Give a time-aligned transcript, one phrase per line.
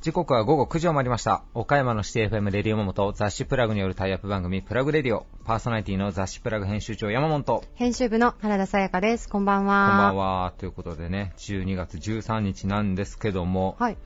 [0.00, 1.42] 時刻は午後9時を回りました。
[1.54, 5.26] 岡山のシティ FM レディオモモと雑誌プラグによるタイアップ番組プラグレディオ。
[5.44, 7.42] パーソナリティの雑誌プラグ編集長山本。
[7.42, 9.28] こ編集部の原田さやかです。
[9.28, 9.88] こんばんんは。
[9.98, 10.52] ばんは。
[10.56, 13.96] ということでね、12月13日なんですけども、はい。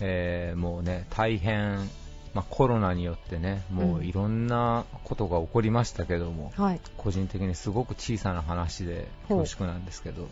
[0.00, 1.90] えーもうね、大変、
[2.34, 6.80] まあ、コロナによってね、もういろんなことが起こりましたけども、はい。
[6.96, 10.28] 個人的にすごく小さな話で恐縮なんですけど、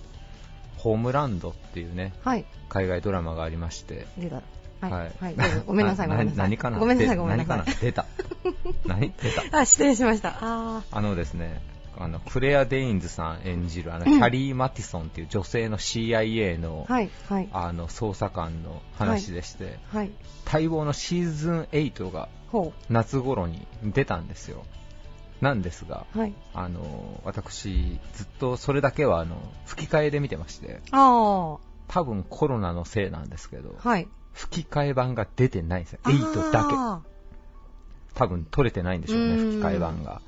[0.79, 2.47] ホームランドっていうね、はい。
[2.71, 4.37] 海外ドラマがありまして、出た。
[4.81, 4.91] はい。
[4.91, 5.37] ははいい。
[5.37, 6.39] どうぞ ごめんなさい、ごめんなさい。
[6.39, 6.79] 何かな？
[6.79, 7.59] ごめんなさい、でごめんなさい。
[7.59, 7.77] 何かな？
[7.81, 8.07] 出た。
[8.87, 9.13] 何？
[9.13, 9.53] 出た。
[9.61, 10.39] あ、失礼しました。
[10.41, 11.61] ああのですね、
[12.01, 17.11] あの、クレア・デインズさん演じる、あの、キャリー・マティソンっていう女性の CIA の、ーはい。
[17.29, 17.49] はい。
[17.53, 20.11] あの、捜査官の話でして、はい。
[20.51, 24.65] 待望のシーズン8がほ夏頃に出たんですよ。
[25.43, 26.19] なんですが、う。
[26.19, 26.35] はい。
[26.55, 31.71] あの、私、ずっとそれだけは、あの、吹き替えで見てまして、ああ。
[31.89, 34.09] 多分コロナのせいなんですけど、はい。
[34.33, 35.99] 吹き替え版が出てないんですよ。
[36.05, 36.77] 8だけ。
[36.77, 37.03] あ
[38.15, 40.23] 多分撮れてないんでしょうね、吹き替え版が。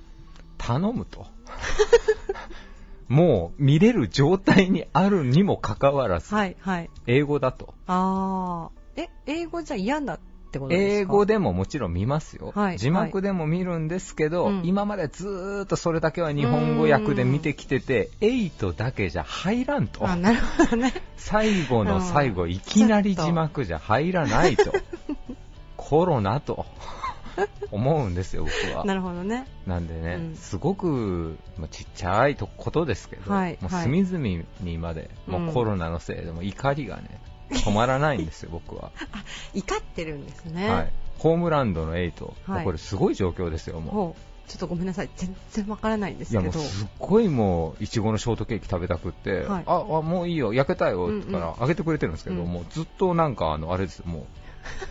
[0.59, 1.27] 頼むと。
[3.09, 6.57] もう見れる状態にあるにもかかわらず、ーはい。
[6.61, 6.91] はい。
[7.07, 7.75] 英語だと。
[7.87, 8.81] ああ。
[8.97, 11.13] え、英語じゃ嫌だってことですか？
[11.13, 12.53] 英語でももちろん見ますよ。
[12.55, 20.09] はい字幕でも見るんですけど、うん今までずーっとそれだけは日本語訳で見てきてて、8だけじゃ入らんと。
[20.09, 20.95] あ、なるほどね。
[21.17, 24.73] 最後の最後、いきなり字幕じゃ入らないと。
[25.77, 26.65] コロナと
[27.71, 28.85] 思うんですよ、僕は。
[28.85, 29.47] なるほどね。
[29.67, 38.93] なんでね、うんすごく、まあ、ちっちゃいとことですけど、もうはいはい隅々にまで、もうコロナのせいでもう怒りがね、止まらないんですよ、 僕は。
[39.55, 40.69] 怒ってるんですね。
[40.69, 40.93] はい。
[41.19, 44.21] ホームランドの8、もはいうこれすごい状況ですよ、もほう。
[44.49, 45.11] ちょっとごめんなさい。
[45.17, 46.29] 全然わからないんでう。
[46.29, 46.59] いや、すけど。
[46.59, 54.27] もうすっごいもう、いちごのショートケーキ食べたくって、はいあ、あ、もういいよ、焼けたよ、って言ったうんら、あげてくれてるんですけど、うんもうずっとなんか、あの、あれですよ、も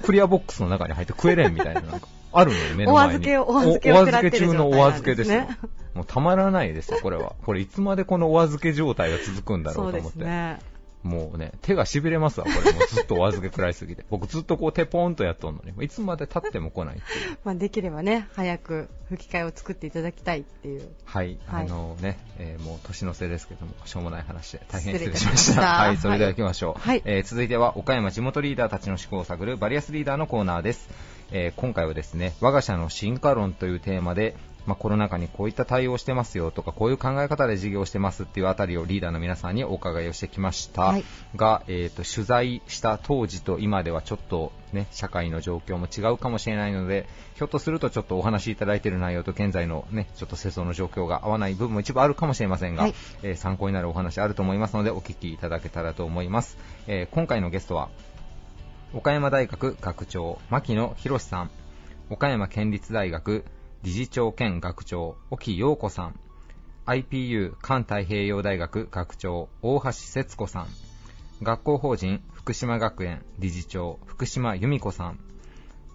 [0.02, 3.14] う、クリアボックスの中に入って食えれんみたいな、なんか、あるのよ、目の前に。
[3.14, 5.48] お預けをお預けをおお食らってる預け中のお預けですよ。
[5.94, 7.36] もうたまらないですよ、これは。
[7.44, 10.20] これいつまでこのお預け状態が続くんだろそうと思って。
[10.20, 10.60] すね。
[11.04, 12.74] もうね、手が痺れますわ、これ。
[12.74, 14.06] もうずっとお預け食らいすぎて。
[14.10, 17.38] 僕ずっとこう手ポンとやっとんのに、いつまで経っても来ないっていう。
[17.44, 20.90] まあ、できればね、早く吹き替えを作っていただきたいっていう。
[21.06, 25.68] はい、はいあのね、えーもう年の瀬ですけども、しょうもない話で大変失礼しましたました。
[25.84, 26.80] はい、それでは行きましょう。
[26.80, 30.88] はいえー続いては、岡山地元リーダーたちの思考を探るバリアスリーダーのコーナーです。
[31.32, 40.84] えー今回はですね、我が社の進化論というテーマで、まあ、コロナ禍にこういった対応をしてますよとか、こういう考え方で事業をしてますっていうあたりをリーダーの皆さんにお伺いをしてきました。
[40.84, 41.04] はい。
[41.36, 52.94] が、えー、と取材した当時と今ではちょっと、ね、社会の状況も違うかもしれないのでひょっとするとちょっとお話しいただいている内容と現在の、ね、ちょっと世相の状況が合わない部分も一部あるかもしれませんが、はい。
[53.24, 57.90] えー参考になるお話あると思いますのでお聞きいただけたらと思います、えー今回のゲストは
[58.94, 61.52] 岡山大学学長牧野博さん。
[62.10, 63.46] 岡山県立大学
[63.84, 66.20] 理事長兼学長沖陽子さん。
[66.86, 70.68] IPU 環太平洋大学学長大橋節子さん。
[71.42, 75.20] 学校法人福島学園理事長福島由美子さん。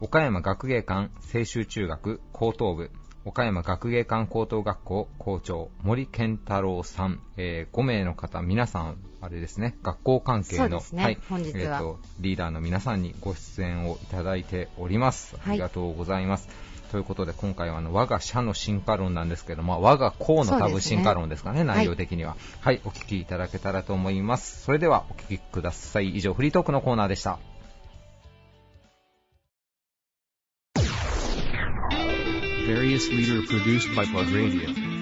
[0.01, 2.91] 岡山学芸館青州中学高等部。
[3.27, 9.77] 岡山学芸館高等学校校長森健太郎さん、えー5名の方皆さんあれですね。
[9.83, 11.03] 学校関係の、そうですね。
[11.03, 11.19] はい。
[11.29, 11.61] 本日は。
[11.61, 15.37] えーとリーダーの皆さんにご出演をいただいております。
[15.45, 16.49] ありがとうございます、
[16.93, 22.37] ということで今回はあの我が社の進化論なんですけども、我が校の多分進化論ですかね、内容的には。
[22.61, 24.63] はい、お聞きいただけたらと思います。
[24.63, 26.11] それではお聞きください。
[26.11, 27.41] 以上、フリートークのコーナーでした。
[32.77, 34.96] Various leader produced by Plug Radio.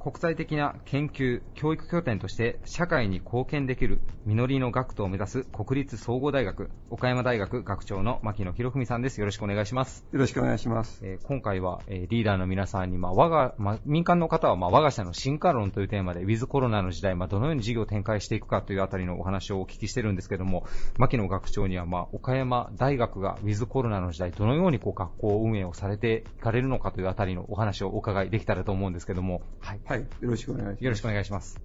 [0.00, 9.20] 国際的な研究、教育拠点として社会に貢献できる実りの学徒を目指す国立総合大学、岡山大学学長の牧野博文さんです。
[9.20, 10.06] よろしくお願いします。
[10.10, 11.00] よろしくお願いします。
[11.02, 20.64] えー今回は、えーリーダーの皆さんに、まあ我がまあ、民間の方は、まあ、我が社の進化論というテーマで、ウィズコロナの時代、まあ、どのように事業を展開していくかというあたりのお話をお聞きしてるんですけども、
[20.96, 29.80] 牧野学長には、まあ、岡山大学がウィズコロナの時代、どのようにこう学校運営をされていかれるのかというあたりのお話をお伺いできたらと思うんですけども、はい。
[29.90, 30.02] はい。
[30.02, 30.84] よろしくお願いします。
[30.84, 31.60] よろしくお願いします。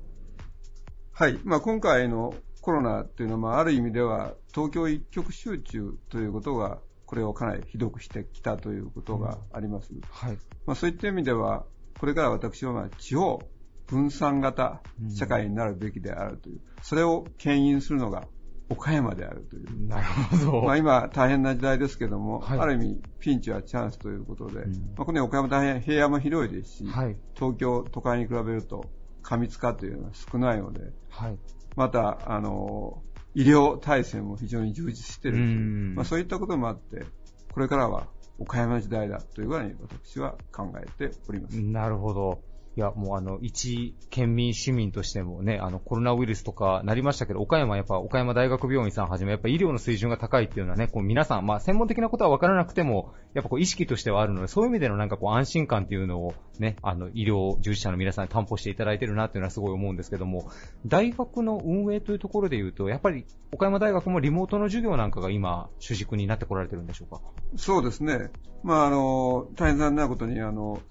[1.12, 1.40] はい。
[1.44, 9.92] まあ、今回のコロナっていうのは、まあ、ある意味では、東京一極集中ということが、これをかなりひどくしてきたということがあります。
[10.10, 10.40] はい。
[10.66, 11.68] まあ、そういった意味では、
[12.00, 13.44] これから私は、まあ、地方
[13.86, 14.82] 分散型
[15.16, 18.28] 社会になるべきであるという、それを牽引するのが
[18.70, 19.88] 岡山であるという。
[19.88, 20.62] なるほど。
[20.64, 27.18] まあ今大変な時代ですけども、はいある意味ピンチはチャンスということで、うんまあ、この岡山大変平野も広いですし、はい。
[27.36, 28.90] 東京都会に比べると
[29.22, 31.38] 過密化というのは少ないので、はい。
[31.76, 33.04] また、あの、
[33.34, 35.60] 医療体制も非常に充実しているというう
[35.92, 37.06] んまあ、そういったこともあって、
[37.52, 38.08] これからは
[38.40, 41.62] 岡山時代だというぐらいに私は考えております。
[41.62, 42.42] なるほど。
[42.78, 60.50] いや、もうあの、一県民市民としてもね、あの、コロナウイルスとかなりましたけど、岡山やっぱ、岡山大学病院さんはじめ、やっぱ医療の水準が高いっていうのはね、こう皆さん、まあ、専門的なことは分からなくても、やっぱこう意識としてはあるので、そういう意味でのなんかこう安心感っていうのをね、あの、医療従事者の皆さんに担保していただいてるなっていうのはすごい思うんですけども、
[60.86, 67.22] 大学の運営というところで言うと、やっぱり岡山大学もリモートの授業なんかが今、主軸になってこられてるんでしょうか？
[67.56, 68.32] そうですね。
[68.64, 70.82] まあ、あの、大変残念なことに、あの、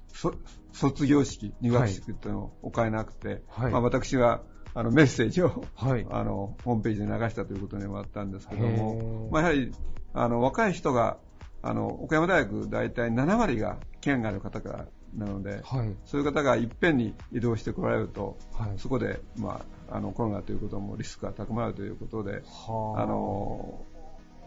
[0.72, 3.72] 卒業式、入学式というのを行えなくて、はい。
[3.72, 4.42] まあ、私が
[4.74, 6.06] あのメッセージを、はい。
[6.10, 9.72] あのホームページで流したということでもあったんですけどへもー、まあ、やはり
[10.12, 11.18] あの若い人が
[11.62, 15.94] あの岡山大学大体7割が県外の方からなので、はい。
[16.04, 18.72] そういう方がいっぺんに移動してこられると、はい。
[18.78, 23.84] そこで、まあ、あのコロナということもリスクが高まるということで、はあの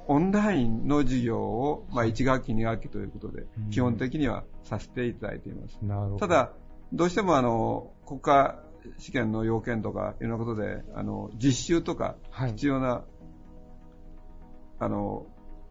[0.07, 5.77] オンラインの授業を、まあ、1学期、2学期ということでうん、基本的にはさせていただいています。
[5.81, 6.17] なるほど。
[6.17, 6.53] ただ、
[6.93, 8.63] どうしてもあの国家
[8.99, 12.51] 試験の要件とかいろんなことであの実習とかはい。
[12.51, 13.03] 必要な、
[14.79, 15.25] あの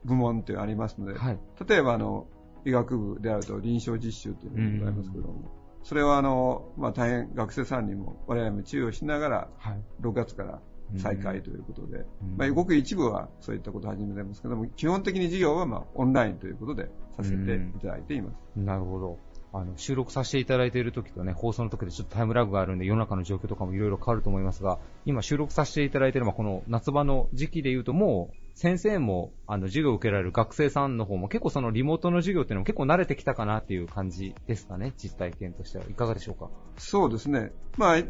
[0.04, 1.38] 部門ってありますので、はい。
[1.66, 2.26] 例えばあの
[2.64, 5.50] 医学部であると臨床実習というのがございますけども、
[5.82, 9.82] それはあの、まあ、大変学生さんにも我々も注意をしながらはい。
[10.02, 10.60] 6月から
[10.96, 18.36] 再開ということで、うんまあ、ごく一部はそういったことを始めてますけども、基本的に授業はまあオンラインということでさせていただいています。
[18.56, 19.18] なるほど。
[19.52, 35.84] あの、収録させていただいている時とね、放送の時でちょっとタイムラグがあるんで、世の中の状況とかもいろいろ変わると思いますが、今収録させていただいているのは、この夏場の時期で言うと、もう、先生も、あの、授業を受けられる学生さんの方も、結構そのリモートの授業っていうのも結構慣れてきたかなっていう感じですかね、実体験としては。
[35.84, 36.50] いかがでしょうか？
[36.76, 37.52] そうですね。
[37.78, 38.02] まあ、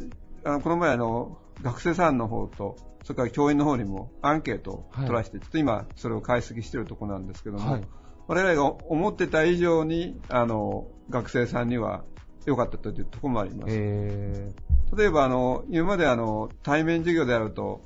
[0.44, 7.85] あのこの前あの、学生さんの方と、それから教員の方にもアンケートを取らせて、ちょっと今それを解析しているところなんですけども、はい
[8.29, 12.05] 我々が思ってた以上に、あの、学生さんには
[12.44, 13.73] 良かったというところもあります。
[13.73, 14.53] え
[14.97, 17.82] 例えばあの、今まであの、対面授業であると、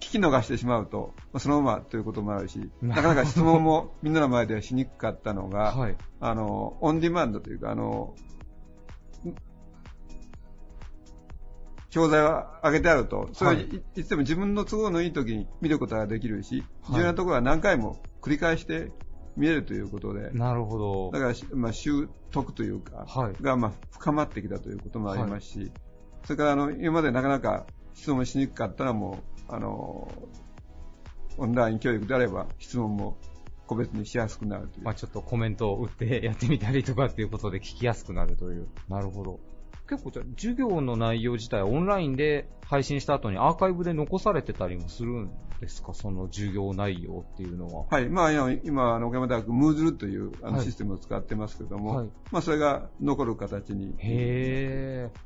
[0.00, 5.96] 聞き逃してしまうと、まあそのままということもあるし、なかなか質問もみんなの前ではしにくかったのー、が、はい。
[6.20, 8.14] あの、オンディマンドというか、あの、
[11.96, 18.92] 教材を上げてあると、それをはいいいつでも自分の都合のいい時に見ることができるし、はい重要なところは何回も繰り返して
[19.34, 21.10] 見えるということで、なるほど。
[21.10, 25.72] だからし、まあ、習得というか、はいが、まあ、深まってきたということもありますし、
[26.24, 30.12] それから、あの、今までなかなか質問しにくかったらもう、あの、
[31.38, 33.16] オンライン教育であれば質問も
[33.66, 34.84] 個別にしやすくなるという。
[34.84, 38.68] まあちょっとコメントを打ってやってみたりとかっていうことで聞きやすくなるという。
[38.86, 39.40] なるほど。
[39.88, 45.30] 結構じゃあ授業の内容自体はオンラインで配信した後にアーカイブで残されてたりもするん
[45.60, 45.94] ですか？
[45.94, 47.84] その授業内容っていうのは。
[47.88, 48.08] はい。
[48.08, 53.94] まあ、今、今あの、岡山大学、ムーズルというあのはいシステムを使ってますけども、はいまあ、それが残る形に。
[53.98, 55.25] へー。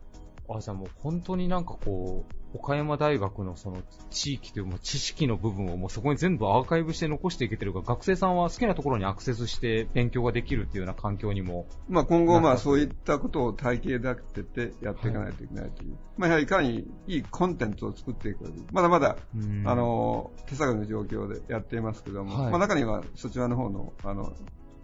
[0.57, 11.67] あ、じゃあもう本当になんかこう、岡山大学のその地域というもう知識の部分をもうそこに全部アーカイブして残していけてるから、学生さんは好きなところにアクセスして勉強ができるっていうような環境にも。
[11.89, 15.97] まあ、今後、まあ、そういったことを体系立ててやっていかないといけないという。
[16.17, 24.33] まあ、やはりいかにいいコンテンツを作っていくまだまだ、うんあ、の、手探りの状況でやっていますけども、はいまあ、中にはそちらの方の、あの、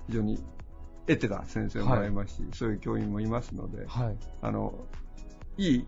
[0.06, 0.38] 非常に
[1.06, 4.16] 得てた先生もいますし、そういう教員もいますので、はい。
[4.40, 4.87] あの、
[5.58, 5.86] いい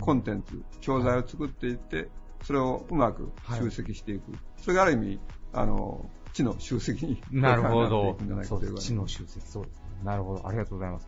[0.00, 2.08] コンテンツ、教材を作っていって、
[2.42, 4.32] それをうまく集積していく。
[4.60, 5.20] それがある意味、
[5.52, 8.44] あの、知の集積になるほどくんじゃない。
[8.44, 8.86] かそうというです。
[8.88, 9.82] 知の集積、そうですね。
[10.04, 10.46] なるほど。
[10.46, 11.06] ありがとうございます。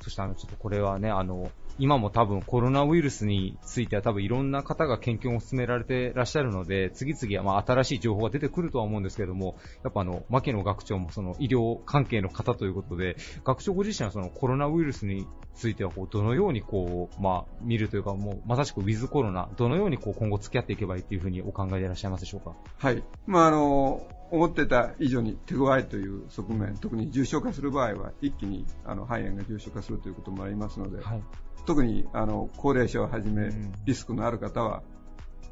[0.00, 22.54] そしてあの、ちょっとこれはね、あの、今も多分コロナウイルスについては多分いろんな方が研究を進められてらっしゃるので、次々まあ新しい情報が出てくるとは思うんですけれども、やっぱあの、牧野学長もその医療関係の方ということで、学長ご自身はそのコロナウイルスについてはこう、どのようにこう、まあ、見るというかもう、まさしくウィズコロナ、どのようにこう、今後付き合っていけばいいっていうふうにお考えでいらっしゃいますでしょうか？
[22.78, 23.02] はい。
[23.26, 31.22] まあ、あの、思ってた以上に手強いという側面、特に重症化する場合は、一気にあの肺炎が重症化するということもありますので、はい。
[31.66, 34.82] 特にあの高齢者をはじめうん、リスクのある方は、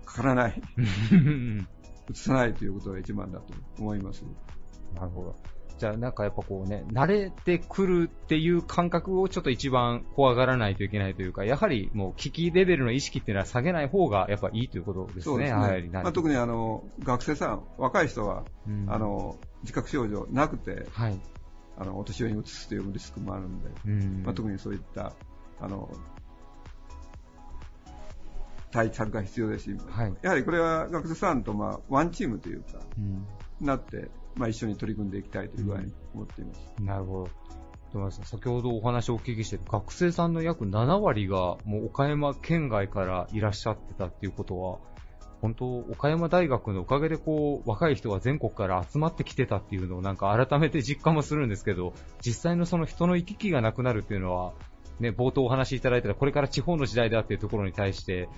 [0.06, 0.62] かからない、
[2.08, 4.24] うつさないということが一番だと思います。
[4.94, 5.36] なるほど。
[5.80, 15.22] じゃあなんかやっぱこうね、慣れてくるっていう感覚をちょっと一番怖がらないといけないというか、やはりもう危機レベルの意識っていうのは下げない方がやっぱいいということですね。
[15.22, 15.70] そうですやは。
[16.02, 21.18] まあ、特にあの、学生さん、若い人は、うんあの、自覚症状なくて、はい。
[21.78, 25.14] あの、お年寄りに移すというリスクもあるんで、うんまあ、特にそういった、
[25.60, 25.88] あの、
[28.70, 33.26] 対策が必要ですし、はいやはりこれは学生さんと、まあ、ワンチームというか、うん
[33.60, 34.10] なって、
[34.40, 36.74] まあ、一緒に取り組んでいきたいという具合に思っています。
[36.80, 37.28] なるほ
[37.92, 38.10] ど。
[38.10, 44.78] 先ほどお話をお聞きして、学生さんの約7割がもう岡山県外からいらっしゃってたっていうことは、
[45.42, 51.92] 本当、岡山大学のおかげでこう、若い人が全国から集まってきてたっていうのをなんか改めて実感もするんですけど、
[52.24, 54.54] 実際のその人の行き来がなくなるっていうのは、
[55.00, 58.28] ね、冒頭お話しいただいたら、これから地方の時代だっていうところに対して、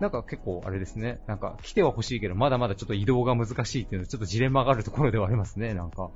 [0.00, 6.10] なんか結構あれですね、なんか来ては欲しいけど、まだまだちょっと移動が難しいっていうのはちょっとジレンマがあるところではありますね、なんか。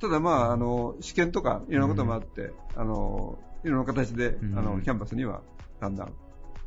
[0.00, 5.40] ただまあ、あの、試験とかいろんなこともあって、あの、いろんな形で、うんあの、キャンパスには
[5.80, 6.12] だんだん、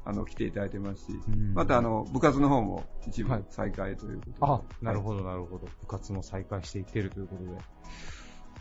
[0.06, 4.38] あの、来ていただいてますし、うんまたあの、部活の方も一部はい再開ということで。
[4.42, 5.04] あ、なるど。
[5.04, 5.68] ほど、なるほど。
[5.82, 7.52] 部活も再開していってるということで。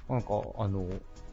[0.08, 0.28] なんか、
[0.58, 0.86] あの、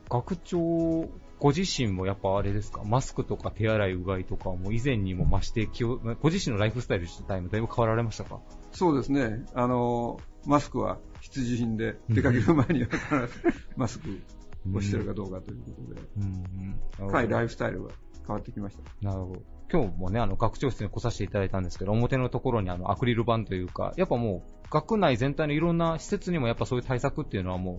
[0.10, 1.08] 学長、
[1.40, 8.40] ご自身もやっぱあれですか、マスクとか手洗いうがいとかも以前にも増して気を、ご自身のライフスタイル自体もだいぶ変わられましたか？
[8.72, 9.46] そうですね。
[9.54, 14.10] あの、マスクは必需品で、出かける前には必ず マスク
[14.74, 16.20] をしてるかどうかということで、う
[17.06, 17.30] ん、うん。
[17.30, 17.92] ライフスタイルが
[18.26, 19.08] 変わってきました。
[19.08, 19.42] なるほど。
[19.72, 27.78] 今日もね、あの、学長室に来させていただいたんですけど、表のところにあの、アクリル板というか、やっぱもう、学内全体のいろんな施設にもやっぱそういう対策っていうのはもう、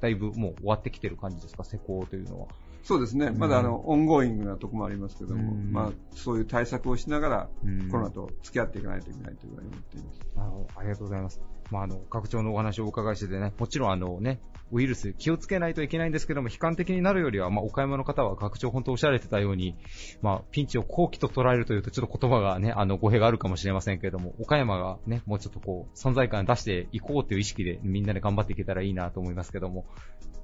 [0.00, 2.46] だいぶもう終わってきてる感じですか、施工というのは。
[2.82, 3.26] そうですね。
[3.26, 10.22] うんまだあの、オンゴーイングなとこもありますけども、うんまあ、そういう対策をしながら、うんコロナと付き合っていかないといけないというふうに思っています。
[10.36, 10.80] なるほど。
[10.80, 11.40] ありがとうございます。
[11.70, 19.76] まあ、あの、学長のお話をお伺いしててね、もちろんあのね、ウイルス気をつけないといけないんですけども、悲観的になるよりは、まあ、岡山の方は学長本当おっしゃられてたように、
[20.22, 29.86] まあ、ピンチを好機と捉えるというと、ちょっと言葉がね、あの、語弊があるかもしれませんけれども、岡山がね、もうちょっとこう、存在感出していこうという意識でみんなで頑張っていけたらいいなと思いますけども、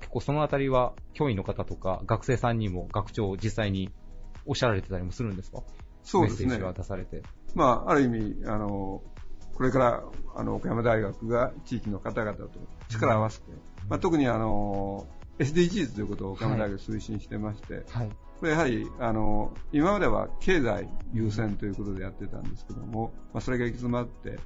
[0.00, 3.90] 結構そのあたりは、教員の方とか、学生さんにも学長実際に
[4.46, 5.62] おっしゃられてたりもするんですか？
[6.02, 6.64] そうですねメッセージ。
[6.64, 7.22] が出されて。
[7.54, 9.02] まあ、ある意味、あの、
[9.54, 12.48] これから、あの、岡山大学が地域の方々と
[12.88, 13.52] 力を合わせて、
[13.88, 15.06] まあ、特にあの、
[15.38, 18.10] SDGs ということを岡山大学推進してまして、はい。
[18.40, 24.38] これやはり、あの、今までは経済優先ということでやってたんですけども、まあ、それが行き詰まって、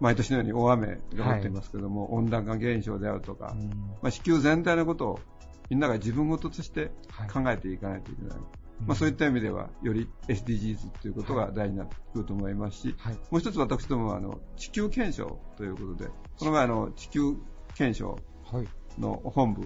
[0.00, 3.68] 毎年のように大雨が降っていますけども、温暖化現象であるとか、うん。
[4.00, 5.20] まあ、地球全体のことを
[5.68, 7.28] みんなが自分事としてはい。
[7.28, 8.38] 考えていかないといけない。
[8.86, 13.14] まあ、そういった意味では、より SDGs ということが大事になってくると思いますし、はい。
[13.14, 17.36] もう一つ私どもはあの地球検証ということで、この前あの地球
[17.74, 18.20] 検証
[18.50, 18.68] はい。
[18.98, 19.62] の本部、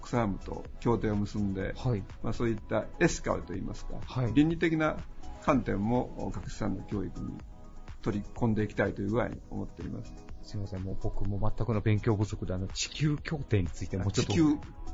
[0.00, 2.02] 国際部と協定を結んで、はい。
[2.22, 4.96] まあ、そういったエスカルといいますか、はい倫理的な
[5.42, 7.38] 観点も学生さんの教育に
[8.02, 10.12] 取り込んでいきたいという具合に思っています。
[10.42, 14.32] すみません、もう僕も全くの勉強不足で、あの、地球協定についてもうちょっと。
[14.32, 14.42] 地球、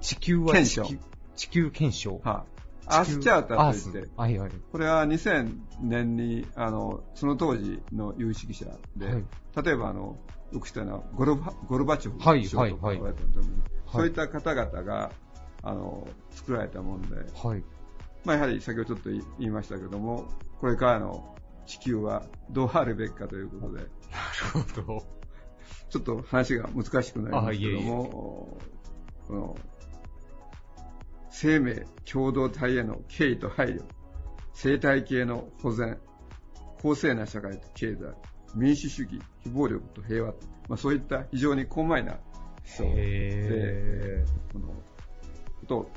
[0.00, 0.98] 地球は検証地球
[1.34, 2.20] 地球検証。
[2.22, 2.46] はあ、
[2.86, 4.50] アースチャーターといってはいはい。
[4.70, 9.24] これは2000年に、あの、その当時の有識者で、はい
[9.64, 10.16] 例えばあの、
[10.50, 13.48] よく知ったのはゴルバゴルバチョフはい首相とかはい言われたと思
[13.92, 15.12] そういった方々が、
[15.62, 17.62] あの、作られたもので、はい。
[18.24, 20.26] まあ、やはり先ほどちょっと言いましたけども、
[20.60, 21.36] これからの
[21.66, 23.88] 地球はどうあるべきかということで、なる
[24.82, 25.06] ほど。
[25.90, 28.58] ちょっと話が難しくなりますけども、
[29.26, 29.56] この
[31.32, 33.82] 生命共同体への敬意と配慮、
[34.52, 35.98] 生態系の保全、
[36.80, 38.14] 公正な社会と経済、
[38.54, 42.20] 民主主義、非暴力と平和と、まあ、そういった非常に広範囲な思
[42.64, 44.74] 想で、へこのこ
[45.66, 45.90] とを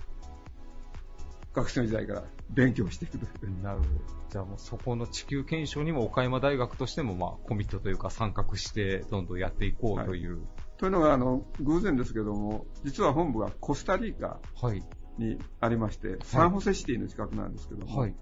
[1.54, 3.60] 学生の時代から勉強していくという。
[3.60, 3.64] ー。
[3.64, 3.90] なるほど。
[4.30, 10.40] じゃあもうそこの地球検証にも岡山大学としてもまあコミットというか参画してどんどんやっていこうという。
[10.78, 14.84] というのが、あの、偶然ですけども、実は本部がコスタリカはい。
[15.18, 18.16] にありまして、サンホセシティの近くなんですけども、はい。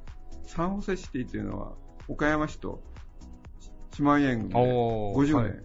[0.45, 1.73] サンホセシティというのは、
[2.07, 2.83] 岡山市と
[3.93, 5.63] 四万円郡でおー50はい年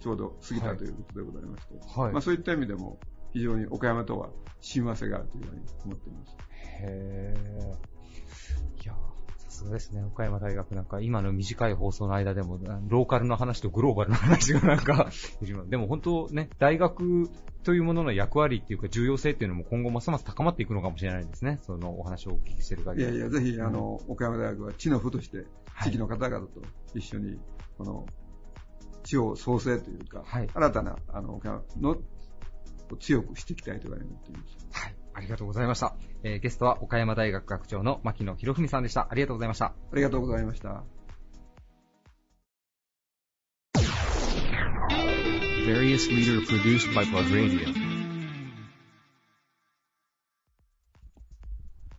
[0.00, 2.12] ちょうど過ぎたということでございまして、はい。
[2.12, 2.98] まあ、そういった意味でも、
[3.32, 6.36] 非常に岡山とは親和性があるというふうに思っています。
[6.80, 7.34] へ
[9.52, 10.02] やーさすがですね。
[10.04, 15.10] 岡山大学なんか今の短い放送の間でも、ローカルの話とグローバルの話がなんか、
[15.68, 17.28] でも本当ね、大学
[17.62, 21.58] というものの役割っていうか重要性っていうのも今後ますます高まっていくのかもしれないですね。
[21.62, 23.04] そのお話をお聞きしてる限り。
[23.04, 25.46] いやいや、ぜひ、あの、岡山大学は地の府として、はい
[25.82, 26.60] 地域の方々と
[26.94, 27.40] 一緒に、
[27.78, 28.06] この、
[29.04, 31.96] 地方創生というか、はい新たな、あの、岡山の、
[33.00, 34.68] 強くしていきたいというふうに思います。
[34.70, 35.01] はい。
[35.14, 35.94] ありがとうございました。
[36.22, 39.08] えーゲストは岡山大学学長の牧野博文さんでした。
[39.10, 39.66] ありがとうございました。
[39.66, 40.84] ありがとうございました。
[45.66, 47.92] Various leader produced by Plug Radio.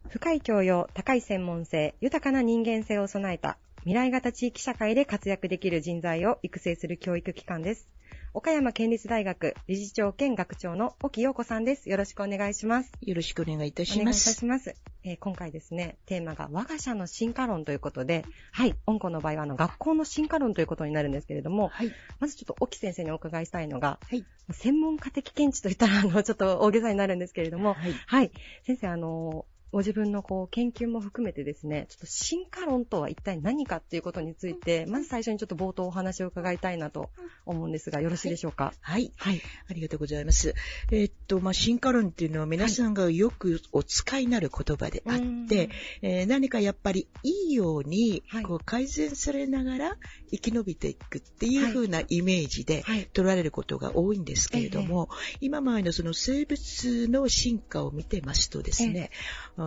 [0.09, 7.89] 深い教養、高い専門性、豊かな人間性を備えた未来型地域社会で活躍できる人材を育成する教育機関です。
[8.33, 11.89] 岡山県立大学理事長兼学長の沖陽子さんです。
[11.89, 12.93] よろしくお願いします。
[13.01, 14.33] よろしくお願いいたお願いいたします。
[14.35, 14.73] します。
[15.03, 18.23] えー今回ですね、テーマが我が社の進化論ということで、
[18.53, 21.91] はい、音子の場合はあの学校の進化論ということになるんですけれども、はい。
[22.21, 24.25] まずちょっと沖先生にお伺いしたいのが、はい。
[24.51, 27.93] 専門家的見地といったら、あの、ちょっと大げさになるんですけれども、はい。
[28.07, 28.31] はい。
[28.65, 37.09] 先生、あの、ご自分のこう研究も含めてですね、ちょっと進化論とは一体何かっていうことについて、まず最初にちょっと冒頭お話を伺いたいなと
[37.45, 38.73] 思うんですが、よろしいでしょうか？
[38.81, 39.11] はい。
[39.17, 39.41] はい。
[39.67, 40.53] ありがとうございます。
[40.91, 45.69] えーっと、まあ、進化論っていうのは皆さんがよくお使いになる言葉であって、
[46.03, 49.97] えー何かやっぱりいいようにはいこう改善されながら
[50.31, 53.09] 生き延びていくっていう風なイメージではい。
[53.11, 55.09] 取られることが多いんですけれども、
[55.41, 59.09] 今までのその生物の進化を見てますとですね、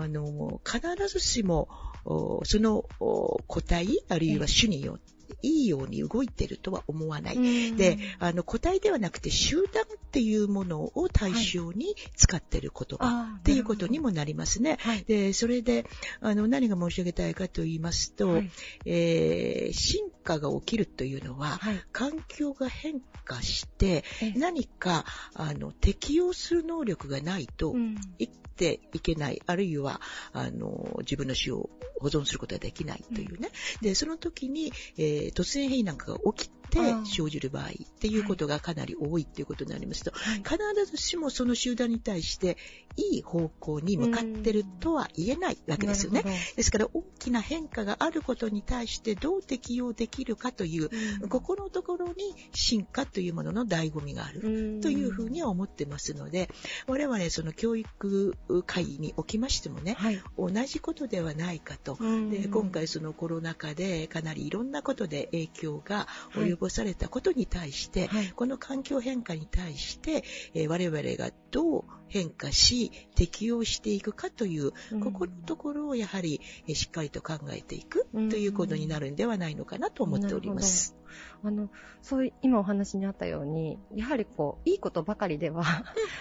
[0.00, 1.68] あの、必ずしも、
[2.04, 7.76] おそのお個体、あるいは種によって、いいように動いてるとは思わない。
[7.76, 14.78] で、あの、個体ではなくて集団っていうものを対象に使ってる言葉あーっていうことにもなりますね。
[14.80, 15.04] はい。
[15.04, 15.84] で、それで、
[16.20, 18.50] あの、何が申し上げたいかと言いますと、はい。
[18.84, 21.82] えー進化が起きるというのは、はい。
[21.92, 30.00] 環境が変化して、え何か、あの、適応する能力がないと、うん生きていけない、あるいは、
[30.32, 31.68] あの、自分の死を
[32.00, 33.50] 保存することができないというね。
[33.82, 37.68] で、その時に、えー突然変異なんかが起きてあー生じる場合っ
[38.00, 40.56] ていうことがかなり多いっていうことになりますと、はい必
[40.86, 42.56] ずしもその集団に対して
[42.96, 46.24] いい方向に向かってるとは言えないわけですよね。
[46.56, 50.90] ですから大きな変化があることに対してどう適応できるかという、
[51.28, 52.14] ここのところに
[52.52, 54.40] 進化というものの醍醐味がある。
[54.40, 56.48] うんというふうには思ってますので、
[56.86, 58.34] 我々その教育
[58.66, 60.22] 会におきましてもね、はい。
[60.38, 61.96] 同じことではないかと。
[62.00, 68.32] うんで今回そのコロナ禍でかなりいろんなことで影響が及ぼされたことに対して、はい。
[68.32, 80.96] この環境変化に対して、えー我々がどう変化し適応していくかという、ここのところをやはり、えーしっかりと考えていくうんということになるんではないのかなと思っております。
[81.42, 81.70] あの、
[82.02, 85.64] そういう、今お話にあったように、やはりこう、いいことばかりでは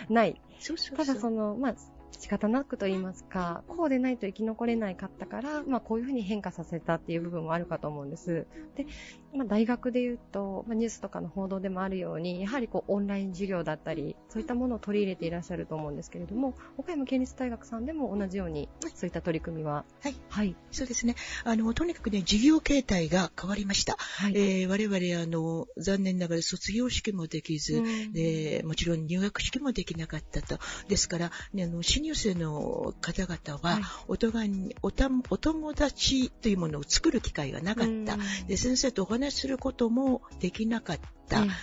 [0.09, 0.41] ない。
[0.59, 1.75] そうそうそうただその、まあ、
[2.19, 8.47] 仕方なくと言いますか、こうでないと生き残れないかったから、まあ、こういうふうに変化させたっていう部分もあるかと思うんです。
[8.75, 8.85] で、
[9.35, 20.15] まあ、大学で言うと、まあ、ニュースとかの報道でもあるように、やはりこう、オンライン授業だったり、そういったものを取り入れていらっしゃると思うんですけれども、岡山県立大学さんでも同じように、そういった取り組みは、はい。
[20.29, 20.55] はい。
[20.71, 21.15] そうですね。
[21.43, 23.97] あの、とにかくね、授業形態が変わりました。
[23.99, 24.33] はい。
[24.35, 30.59] えー我々、あの、残念ながら卒業式もできず、うんで、もちろん入学式もできなかったと。
[30.87, 38.13] ですから、ね、あの、新入生の方々は、はいお互いにおたお友達というものを作る機会がなかった。
[38.13, 41.09] うんで、先生とお話しすることもできなかった、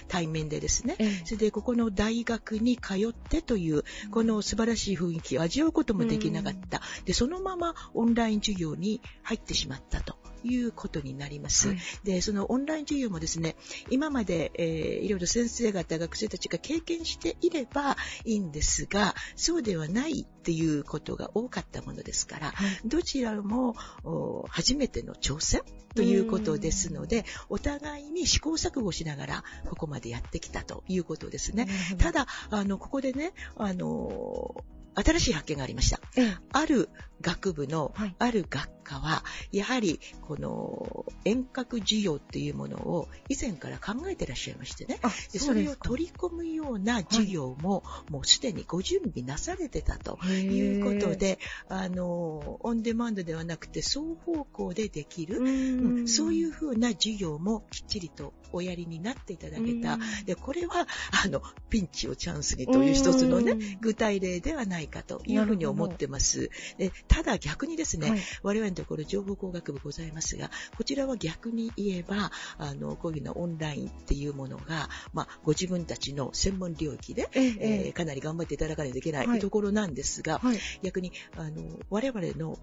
[0.09, 0.96] 対面でですね。
[0.98, 1.22] ええ。
[1.25, 6.83] それで、ここの大学に通ってという、この素晴らしい雰囲気を味わうこともできなかった。
[7.05, 11.68] で、そのままオンライン授業に入ってしまったということになります。
[11.68, 11.79] はい。
[12.05, 13.57] で、そのオンライン授業もですね、
[13.90, 22.81] 今まで、えーいろいろ先生方、学生たちが経験していればいいんですが、そうではないっていうことが多かったものですから、はい。
[22.85, 25.62] どちらもお初めての挑戦
[25.94, 31.69] ということですので、お互いに試行錯誤しながら、ここまでやってきたということですね。
[31.99, 36.01] ただ、あの、ここでね、あの、新しい発見がありました。
[36.17, 44.99] ええある学部のはいある学科は、やはりこの遠隔授業っていうものを以前から考えてらっしゃいましてね。
[45.03, 45.77] あ、でそうれを。
[45.77, 59.99] 取り込むような授業も、もうすでにご準備なされてたということで、あの、オンデマンドではなくて双方向でできる、うんそういうふうな授業もきっちりとおやりになっていただけた。
[60.25, 60.87] で、これは、
[61.25, 66.51] あの、ピンチをチャンスにという一つのね、具体例ではないかというふうに思ってます。
[66.79, 80.58] でただ逆にですね、はい我々のところ情報工学部ございますが、こちらは逆に言えば、あの、こういうようなオンラインっていうものが、まあ、ご自分たちの専門領域で、ええええーかなり頑張っていただかないといけなはいいところなんですが、はい。
[80.82, 82.58] 逆に、あの、我々の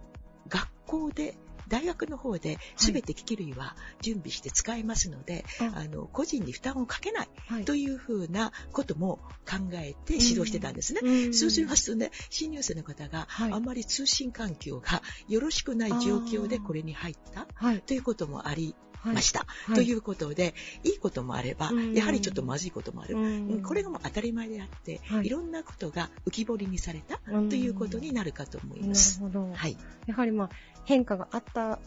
[0.47, 1.35] 学校で
[1.69, 7.65] 大学の方で全て機器類は準備して使えますので、ああの個人に負担をかけないはい。
[7.65, 10.99] というふうなことも考えて指導してたんですね。
[11.03, 11.33] うん。
[11.33, 13.53] そうしますとね、新入生の方がはい。
[13.53, 17.81] あんまり通信環境がよろしくない状況でこれに入ったはい。
[17.81, 19.45] ということもありはいました。
[19.65, 23.15] はいということで、いいこともあればうん、やはりちょっとまずいこともある。
[23.15, 29.19] うんこれがもう当たり前であって、はいいろんなことが浮き彫りにされたうんということになるかと思いなるます。
[29.19, 29.51] ほど。
[29.53, 29.77] はい。
[30.07, 30.49] やはりまあ
[30.85, 31.79] 変化があった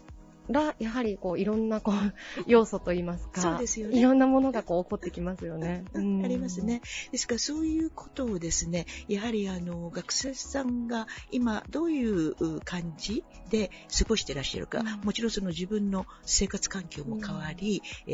[0.48, 1.94] ら、やはりこういろんなこう
[2.46, 5.84] 要素といいますか、そうですよねいろんなものがこう起こってきますよね。
[5.94, 6.82] うんありますね。。
[7.10, 18.12] ですからそういうことをですね、やはりあの学生さんが今どういう感じで過ごしてらっしゃるか、うんもちろんその自分の生活環境も変わり、え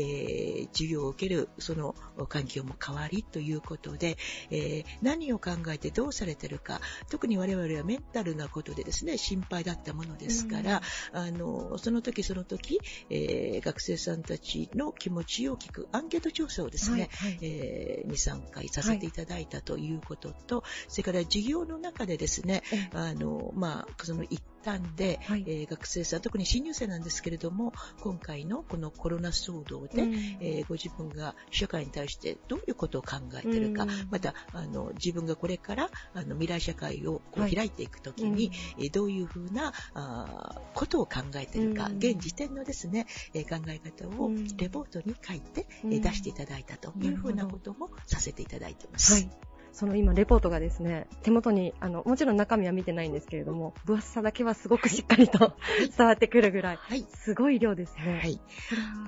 [0.65, 1.95] ー授業を受けるその
[2.27, 4.17] 環境も変わりということで、
[4.49, 10.81] えー何を考えてどうされてるか、特に我々はメンタルなことでですね、心配だったものですから、
[11.13, 12.79] あの、その時その時、
[13.09, 17.39] えー学生さんたちの気持ちを聞くアンケート調査をですね、はいはい。
[17.41, 22.89] えー2、3回させていただいたということと、それから授業の中でですね、え。
[22.93, 25.43] あの、まあ、その一端で、はい。
[25.47, 30.13] えー学生さん、特に新入生なんですけれども、今回のこのコロナ騒動で、うん。
[30.41, 33.89] えーご自分が社会に対してどういうことを考えているか、うん。
[34.09, 37.55] またあの自分がこれからあの未来社会をこうはい。
[37.55, 41.97] 開いていくときに、えーどういうふうなあーことを考えているか、うん。
[41.97, 44.57] 現時点のですね、えー考え方をうん。
[44.57, 45.93] レポートに書いて、うん。
[45.93, 49.19] えー出していただいたというふうなこともさせていただいてまはす。
[49.19, 49.29] い。
[49.71, 55.53] その今、レポートがですね、手元に、あの、もちろん中身は見てないんですけれども、分厚さだけはすごくしっかりと
[55.97, 57.05] 伝わってくるぐらい、はい。
[57.13, 58.19] すごい量ですね。
[58.21, 58.39] はい。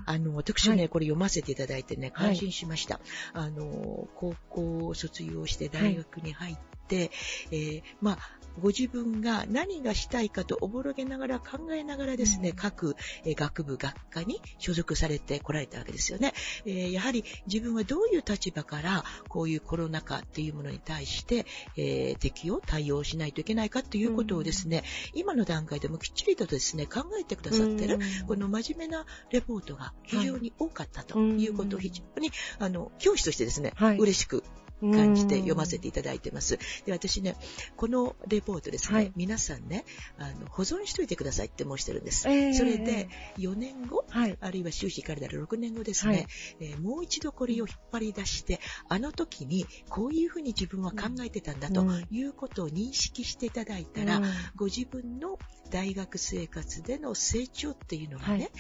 [0.05, 2.99] あの、私ね、はいこれ読ませていただいてね、はい感心しました。
[3.33, 7.11] あの、高校を卒業して大学に入って、
[7.51, 8.17] えーまあ、
[8.59, 12.55] ご自分が何がしたいかとおぼろげながら考えながらですね、うん。
[12.55, 16.33] 各、えー学部、学科に所属されてこられたわけですよね。
[16.65, 21.45] えーやはり自分はどういう立場からこういうコロナ禍っていうものに対して、
[21.77, 24.83] えー適応、対応しないといけないかということをですね、
[25.13, 28.27] 今の段階でもきっちりとですね、考えてくださってる、うん。
[28.27, 33.97] この真面目なレポートが非常に多かったとはいいうことを非常に、あの、教師としてですね、はい。
[33.97, 34.43] 嬉しく
[34.81, 36.57] 感じて読ませていただいてます。
[36.85, 37.35] で、私ね、
[37.75, 39.85] このレポートですね、はい皆さんね、
[40.17, 42.27] あの、保存しといてくださいって申してるんです。
[42.27, 44.37] えーそれで、4年後、はい。
[44.39, 46.27] あるいは修士からだら6年後ですね、はい
[46.59, 54.23] えーもう一度これを引っ張り出して、あの時にこういうふうに自分は考えてたんだとうんいうことを認識していただいたら、うん
[54.55, 55.37] ご自分の
[55.71, 58.51] 大学生活での成長っていうのがね、はい。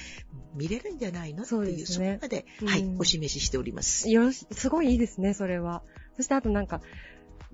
[0.55, 2.19] 見れるんじゃないのっていう、ですね。
[2.19, 2.67] そこまで、うん。
[2.67, 4.09] はい、お示ししております。
[4.09, 5.83] よろし、すごいいいですね、それは。
[6.15, 6.81] そしてあとなんか、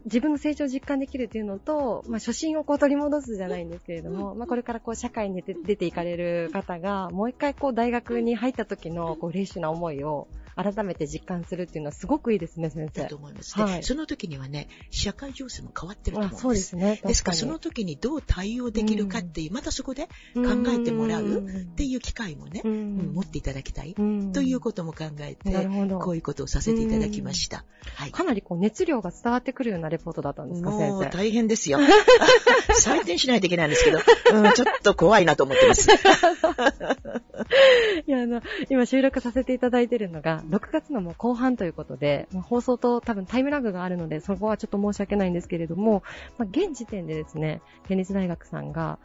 [0.06, 13.16] 自分の成長を実感できるっていうのと、まあ、初心をこう取り戻すじゃないんですけれども、まあ、これからこう社会に出ていかれる方が、もう一回こう大学に入った時のこう嬉しいな思いを改めて実感するっていうのはすごくいいですね、先生だと。
[13.16, 16.40] 思いますね、はいその時にはね、社会情勢も変わってると思うんです。
[16.40, 17.02] あそうですね。
[17.06, 26.08] ですから、その時にどう対応できるかっていう、またそこで考えてもらうっていう機会もね、持っていただきたい、うんということも考えて。
[26.08, 27.66] こういうことをさせていただきました。
[27.96, 28.12] はい。
[28.12, 31.10] かなりこう熱量が伝わってくるようなレポートだったんですか、先もう生。
[31.10, 31.80] 大変ですよ。
[32.82, 34.00] 採点しないといけないんですけど、
[34.34, 35.90] うん、ちょっと怖いなと思ってます。
[38.08, 46.04] いや、あの、今収録させていただいているのが、6月のもう後半ということで、まあ放送と多分タイムラグがあるので、そこはちょっと申し訳ないんですけれども、
[46.38, 49.00] まあ、現時点でですね、県立大学さんが、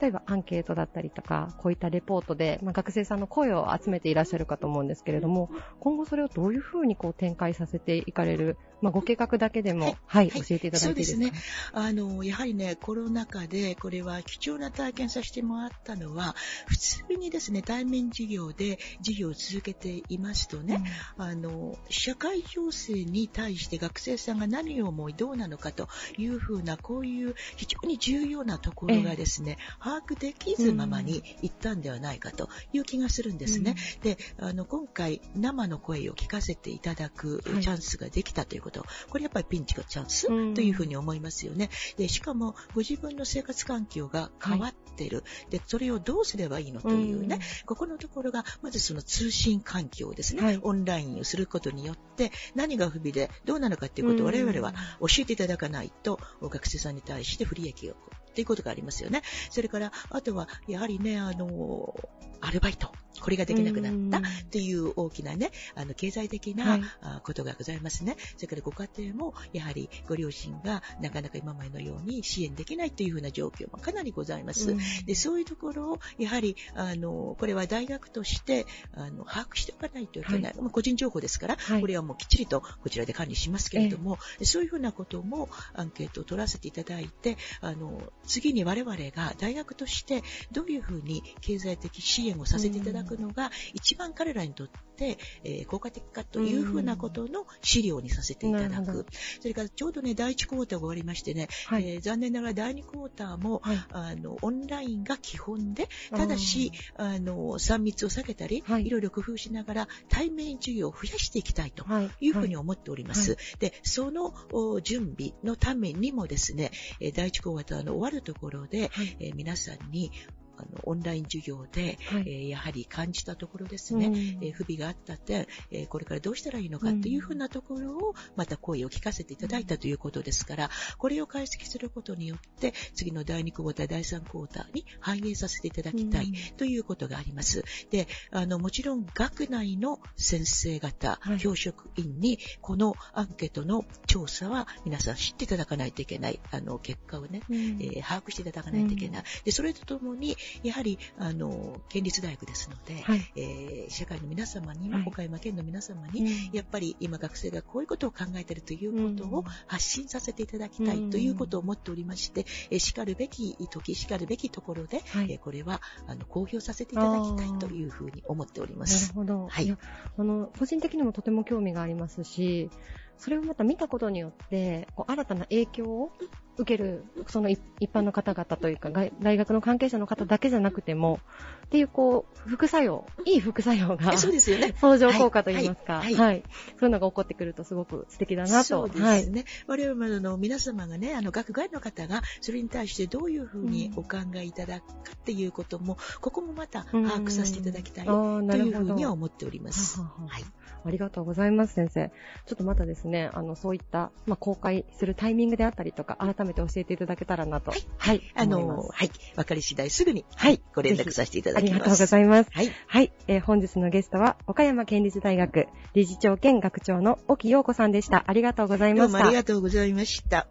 [0.00, 11.22] 例えばアンケートだったりとか、こういったレポートで、まあ、学生さんの声を集めていらっしゃるかと思うんですけれども、今後それをどういうふうにこう展開させていかれる、まあ、ご計画だけでも、はい、はい教えていただいていいですか？
[11.22, 11.42] そうですね。
[11.72, 16.34] あの、やはりね、コロナ禍で、これは貴重な体験させてもらったのは、
[16.66, 20.82] 普通にですね、対面授業で授業を続けていますとね、
[21.16, 33.76] あの、社会情勢に対して学生さんが何を思い、どうなのかというふうな、こういう非常に重要なところがですね、把握できずままに行ったんではないかという気がするんですね。
[34.02, 37.62] で、あの、今回、生の声を聞かせていただくはい。
[37.62, 40.54] チャンスができたということ、これやっぱりピンチがチャンスうん。
[40.54, 41.70] というふうに思いますよね。
[41.96, 45.24] で、しかも、ご自分の生活環境が変わってる。
[45.50, 50.60] で、それをどうすればいいのというね、ここのところが、まずその通信環境ですね、はい。
[50.62, 57.96] オンラインをすることによって、何が不備でどうなのかっていうことを我々は教えていただかないと、学生さんに対して不利益を
[58.28, 59.22] っていうことがありますよね。
[59.50, 61.94] それから、あとは、やはりね、あの、
[62.40, 62.92] アルバイト。
[63.20, 66.82] これができなくなったっていう大きなね、あの、経済的な、はい、
[67.22, 68.16] ことがございますね。
[68.36, 74.70] それからご家庭も、やはりご両親がなかなか今までのように支援できないというふうな状況もかなりございます。
[74.72, 80.42] うん、で、そういうところを、やはり、あの、これは大学として、あの、把握しておかないといけない。
[80.42, 99.06] はい、まあ、個人情報ですから、はい、これはもうきっちりとこちらで管理しますけれども、えー、そういうふうなこともアンケートを取らせていただいて、あの、次に我々が大学としてどういうふうに経済的支援をさせていただくのが、一番彼らにとって、えー、効果的かというふうなことの資料にさせていただく。
[99.40, 111.84] それからちょうどね、第1クォーターが終わりましてね、はい、えー、残念ながら第2クォーターも、はい、あの、オンラインが基本で、ただし、あの、3密を避けたり、はい、いろいろ工夫しながら対面授業を増やしていきたいと
[112.20, 112.28] い。
[112.30, 113.36] うふうに思っております。
[113.58, 114.34] で、その
[114.82, 116.70] 準備のためにもですね、
[117.14, 120.12] 第1クォーターの終わるところで、えー、皆さんに
[120.58, 137.64] あの、オンライン授業で、はい、えー、やはり感じたところですね、うん、えー、不備があった点、えー、これからどうしたらいいのかというふうなところを、また声を聞かせていただいたということですから、これを解析することによって、次の第2クォーター、第3クォーターに反映させていただきたいということがあります。
[137.90, 149.24] で、あの、もちろん学内の先生方、はい、教職員に、このアンケートの調査は皆さん知っていただかないといけない、あの、結果をね、うん、えー、把握していただかないといけない。
[149.44, 169.08] で、それとともに、やはり、あの、県立大学ですので、はい、えー、社会の皆様にも、岡山県の皆様に、やっぱり今学生がこういうことを考えているということを発信させていただきたいということを思っておりまして、えー、叱るべき時、叱るべきところで、はい、えー、これは、あの、公表させていただきたいというふうに思っております。
[169.08, 169.48] なるほど。
[169.48, 169.76] はい。
[170.16, 172.70] あの、個人的にもとても興味がありますし、
[173.18, 176.12] それをまた見たことによって、こう新たな影響を
[176.58, 181.20] 受ける、その一般の方々というか、大学の関係者の方だけじゃなくても、
[181.66, 184.74] っていう、こう、副作用、いい副作用が、そうですよね。
[184.80, 186.42] 相乗効果といいますか、はい、はい、
[186.78, 188.64] そういうのが起こってくるとすごく素敵だなと。
[188.64, 189.44] そうですね。
[189.66, 200.00] はい、我々の皆様がね、あの、学外の方が、それに対してどういうふうにお考えいただくかっていうことも、ここもまた把握させていただきたいというふうには思っております。
[200.00, 200.44] ははい。
[200.84, 202.10] ありがとうございます、先生。
[202.46, 207.70] ちょっとまたですね、あの、そういった、まあ、公開するタイミングであったりとか、改めて教えていただけたらなと。
[207.70, 207.86] はい。
[207.96, 208.22] はい。
[208.34, 209.10] あの、はい。
[209.36, 210.60] わかり次第すぐに、はい。
[210.74, 211.72] ご連絡させていただきます。
[211.72, 212.50] ありがとうございます。
[212.52, 212.72] はい。
[212.86, 213.12] はい。
[213.26, 218.24] えー、本日のゲストは、岡山県立大学理事長兼学長の沖陽子さんでした。
[218.26, 219.12] ありがとうございました。
[219.12, 220.48] どうもありがとうございました。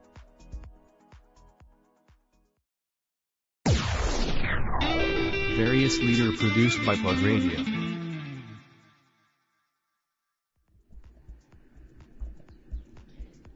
[5.58, 7.77] various leader produced by Plug Radio.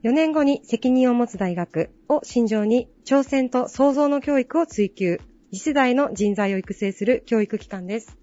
[0.04, 5.20] 4年後に責任を持つ大学を心情に挑戦と創造の教育を追求、
[5.52, 8.18] 次世代の人材を育成する教育機関です。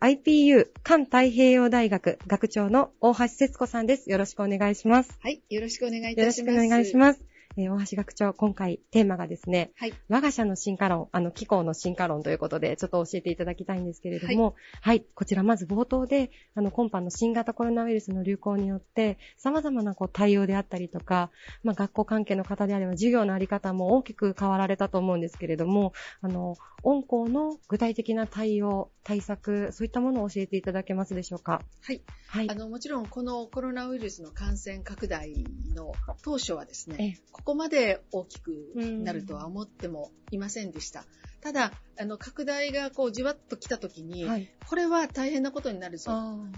[0.00, 4.10] IPU 環太平洋大学学長の大橋節子さんです。
[4.10, 5.18] よろしくお願いします。
[5.22, 6.40] はい、よろしくお願いいたします。
[6.40, 7.33] よろしくお願いします。
[7.56, 21.30] えー、大橋学長、今回テーマがですね、はい、我が社の進化論、あの、気候の進化論ということで、ちょっと教えていただきたいんですけれども、はい、はい、こちらまず冒頭で、あの、今般の新型コロナウイルスの流行によって、様々なこう対応であったりとか、
[21.62, 31.62] まあ、学校関係の方であれば、授業のあり方も大きく変わられたと思うんですけれども、あの、御校の具体的な対応、対策、そういったものを教えていただけますでしょうか？
[31.80, 32.02] はい。
[32.26, 32.50] はい。
[32.50, 41.04] あの、もちろん、このコロナウイルスの感染拡大の当初はですね、ここまで大きくなるとは思ってもいませんでした。
[41.42, 46.10] ただ、あの、拡大がこうじわっと来た時に、はい、これは大変なことになるぞ。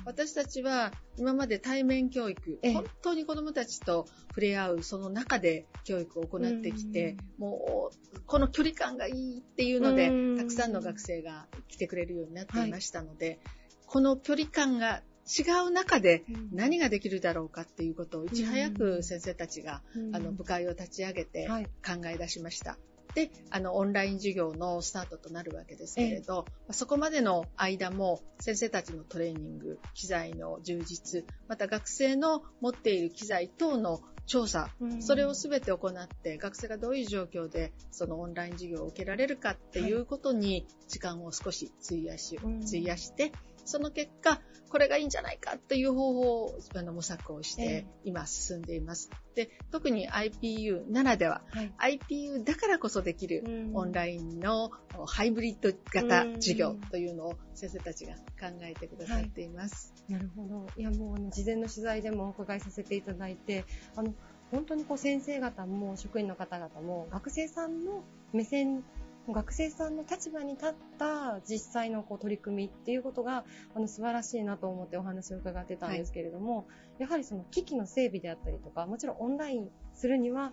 [0.04, 13.38] 私たちは今まで対面教育、本当に子供たちと触れ合うその中で教育を行ってきて、もう、この距離感がいいっていうので、たくさんの学生が来てくれるようになっていましたので、はい、
[13.86, 21.48] この距離感が違う中で何ができるだろうかっていうことをいち早く先生たちが、あの部会を立ち上げて
[21.84, 22.78] 考え出しました。
[23.16, 34.68] で、あの、オンライン授業のスタートとなるわけですけれど、そこまでの間も先生たちのトレーニング、機材の充実、また学生の持っている機材等の調査、
[35.00, 43.32] それをすべて行って、学生がどういう状況でそのオンライン授業を受けられるかっていうことに時間を少し費やし、費やして、
[43.66, 49.10] その結果、これがいいんじゃないかという方法をあの模索をして、今進んでいます。
[49.34, 54.70] で、特に IPU ならでは、はい、IPU だからこそできるオンラインの
[55.06, 59.92] ハイブリッド型授業というのを先生たちが考えてくださっています。
[60.08, 60.66] はい、なるほど。
[60.76, 64.14] いや、もうあの、事前の取材でもお伺いさせていただいて、あの、
[64.50, 68.84] 本当にこう先生方も職員の方々も学生さんの目線
[69.32, 76.62] 学生さんの立場に立った実際のこう取り組みっていうことがあの素晴らしいなと思ってお話を伺ってたんですけれども、は
[76.98, 80.52] い、やはりその機器の整備であったりとかもちろんオンラインするには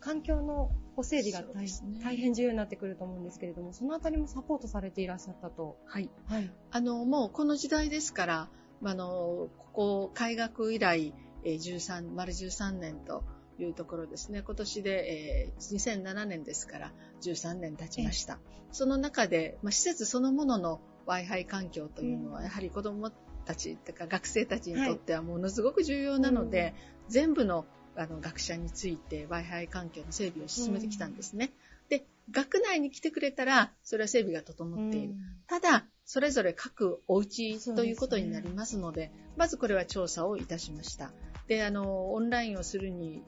[0.00, 0.70] 環境の
[1.02, 1.70] 整備が大,、ね、
[2.02, 5.78] 大変重要になってくると思うんですけれどもそのあたりもサポートされていらっしゃったと。
[5.86, 8.48] はい、はい、あのもうこの時代ですから
[8.82, 13.24] あのここ開学以来13丸13年と
[13.58, 14.42] いうところですね。
[14.42, 18.38] 今年で、えー、2007年ですから13年経ちました。
[18.72, 23.10] その中で、まあ、施設そのものの Wi-Fi 環境というのは、やはり子供
[23.44, 26.74] たちとか学生たちにとってはものすごく重要なので、はい、
[27.08, 31.52] 全部のあの学者について Wi-Fi 環境の整備を進めてきたんですね。
[31.88, 35.14] で、学内に来てくれたら、それは整備が整っている。
[35.46, 41.12] ただ、それぞれ各お家ということになりますので、でね、まずこれは調査をいたしました。
[41.46, 43.22] で、あの、オンラインをするに、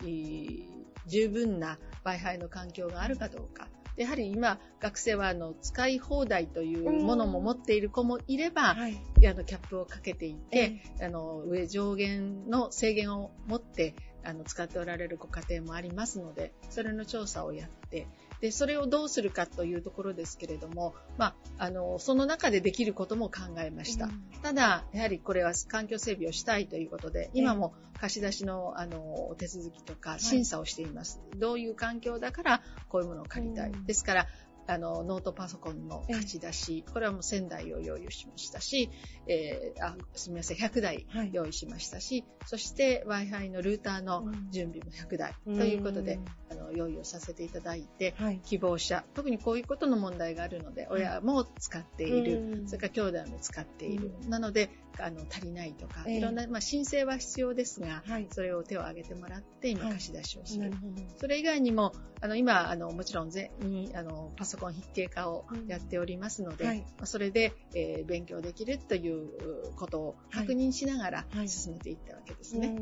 [1.07, 3.69] 十分な Wi-Fi の環境があるかどうか。
[3.97, 18.07] やはり今、学生はあの使い放題というものも持っている子もいれば、はい、あのキャップをかけていて、あの上上限の制限を持ってあの使っておられるご家庭もありますので、それの調査をやって、
[18.41, 24.07] で、それをどうするかというところですけれども、まあ、あの、その中でできることも考えました。
[24.07, 31.21] うん、ただ、やはりこれは環境整備をしたいということで、今も貸し出しの、あの、手続きとか審査をしています。
[31.31, 33.71] はい、どういう環境だからこういうものを借りたい。
[33.71, 34.27] うん、ですから、
[34.67, 38.91] あの、ノートパソコンの貸し出し、これはもう1000台を用意しましたし、
[39.27, 46.19] えー、あ、すみません、100台用意しましたし、はい、そして Wi-Fi のルーターの準備も100台ということで、
[46.51, 54.13] あの、用意をさせていただいて、はい、希望者、特にこういうことの問題があるので、親も使っている、それから兄弟も使っている。
[54.29, 54.71] なので、
[55.01, 60.63] あの足りないとか、いろんな、まあ、申請は必要ですが、はい、それを手を挙げてもらって今貸し出しをする。
[60.63, 60.73] はい、
[61.19, 72.77] それ以外にもあの今あのもちろん全員あのパソコン筆形化をやっておりますので、はい、それで、えー、勉強できるということを確認しながら進めていったわけですね。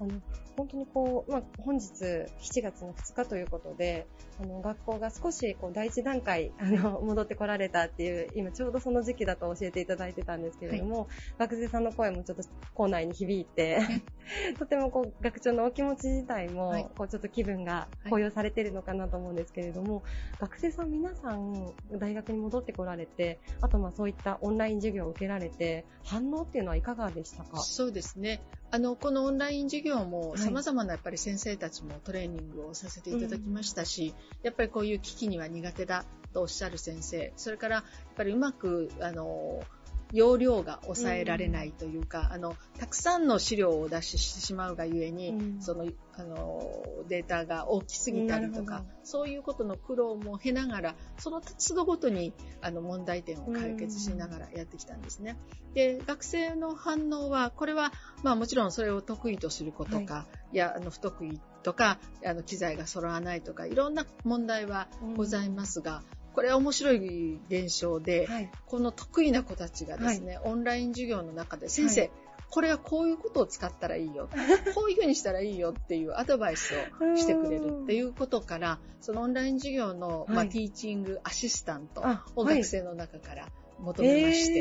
[0.00, 0.20] あの
[0.56, 4.06] 本当にこう、まあ、本日7月の2日ということで、
[4.40, 13.80] あの学校が少しこう第一段階あの 戻ってこられたっていう、今ちょうどその時期だと教えていただいてたんですけれども、はい、学生さんの声もちょっと校内に響いて、
[14.58, 20.02] とてもこう学長のお気持ち自体も、こうちょっと気分が高揚されてるのかなと思うんですけれども、はい、
[20.40, 27.58] 学生さん皆さん大学に戻ってこられて、あとまあそういったオンライン授業を受けられて、反応っていうのはいかがでしたか？
[27.58, 28.40] そうですね。
[28.70, 37.84] あの、このオンライン授業も様々なやっぱり先生たちもトレーニングをさせていただきましたし、やっぱりこういう機器には苦手だとおっしゃる先生、それからやっ
[38.16, 39.62] ぱりうまく、あの、
[40.12, 45.86] 容量が抑えられないというか、うん、あのたくさんの資料を出ししてしまうがゆえに、うん、その
[46.16, 46.62] あの
[47.08, 55.36] データが大きすぎたりとか、そういうことの苦労も経ながらその都度ごとにあの問題点を解決しながらやってきたんですね。
[55.68, 64.86] うん、で学生の反応はこれは、まあ、もちろんそれを得意とすることか、はい、いやあの不得意とかあの機材が揃わないとかいろんな問題は
[65.16, 66.02] ございますが、
[66.34, 72.10] これは面白い現象で、はい、この得意な子たちがですね、はい、オンライン授業の中で先生、はい、
[72.50, 74.28] これはこういうことを使ったらいいよ、
[74.74, 82.02] こういうふうにしたらいいよっていうアドバイスをしてくれるっていうことから、そのオンライン授業の、まあ、ティーチングアシスタント
[82.34, 83.48] を学生の中から
[83.84, 84.60] 求めまして、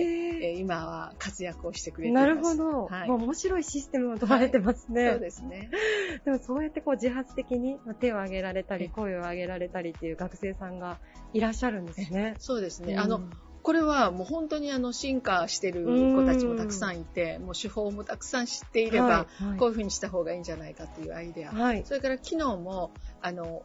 [0.51, 2.27] えー、今は活躍をしてくれてます。
[2.27, 2.85] なるほど。
[2.85, 5.03] はい、面白いシステムを取られてますね。
[5.03, 5.69] はい、そうですね。
[6.25, 10.99] でもそうやってこう自発的に手を挙げられたり、声を上げられたりっていう学生さんが
[11.33, 12.35] いらっしゃるんですね。
[12.39, 12.93] そうですね。
[12.93, 13.21] うん、あの、
[13.63, 19.25] これはもう本当にあの進化してる子たちもたくさんいて、もう手法もたくさん知っていれば、
[19.57, 21.51] こういうふうにした方がいいんじゃないかっていうアイデア。
[21.51, 23.63] はい、それから昨日も、あの、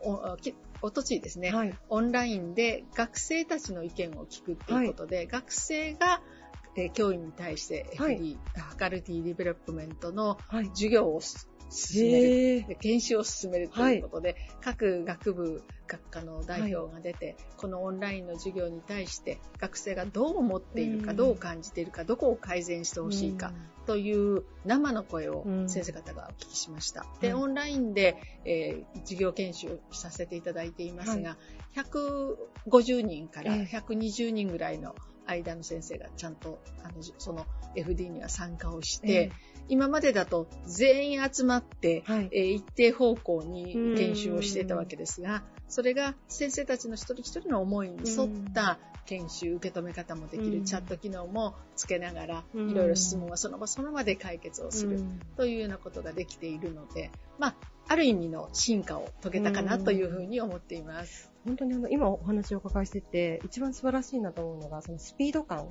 [0.82, 6.20] おとついですね、はい、オンラインで学生たちの意見を聞くっていうことで、学生が
[6.78, 10.38] えー、教員に対して FD、はい、 faculty development の
[10.74, 11.20] 授業を
[11.70, 23.52] 進める、研修を進めるということで、はい、各学部学科の代表が出て、はい、このオンラインの授業に対して学生がどう思っているか、どう感じているか、どこを改善してほしいか
[23.86, 27.06] という生の声を先生方がお聞きしました。
[27.20, 31.36] で、オンラインで、えー、授業研修させていただいていますが、は
[31.74, 34.94] い、150人から120人ぐらいの
[35.28, 39.30] 間の先生がちゃんとあのその FD には参加をして、
[39.68, 55.00] 今までだと全員集まって、はい、えー、一定方向に研修をしていたわけですが、それが先生たちの一人一人の思いに沿った研修、受け止め方もできる、チャット機能もつけながら、いろいろ質問はその場その場で解決をする、
[55.36, 57.54] というようなことができているので、まあ、
[57.88, 61.27] ある意味の進化を遂げたかなというふうに思っています。
[61.44, 65.68] 本当にあの、今お話をお伺いしてて、一番素晴らしいなと思うのが、そのスピード感。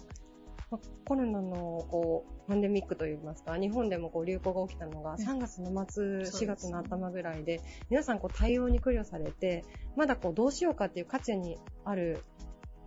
[0.69, 9.63] まあ、コロナのこうパンデミックといいますか、日本でもこう流行が起きたのが3月の末、4月の頭ぐらいで、皆さんこう対応に苦慮されて、
[9.95, 12.21] まだこうどうしようかっていう渦中にある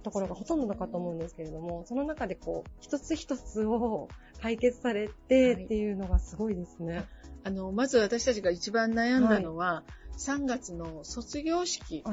[0.02, 4.08] ところがほとんどだかと思うんですけれども、その中でこう、一つ一つを
[4.40, 6.96] 解決されてっていうのがすごいですね。
[6.96, 7.06] はい、
[7.44, 12.04] あの、まず私たちが一番悩んだのは、はい、3月の卒業式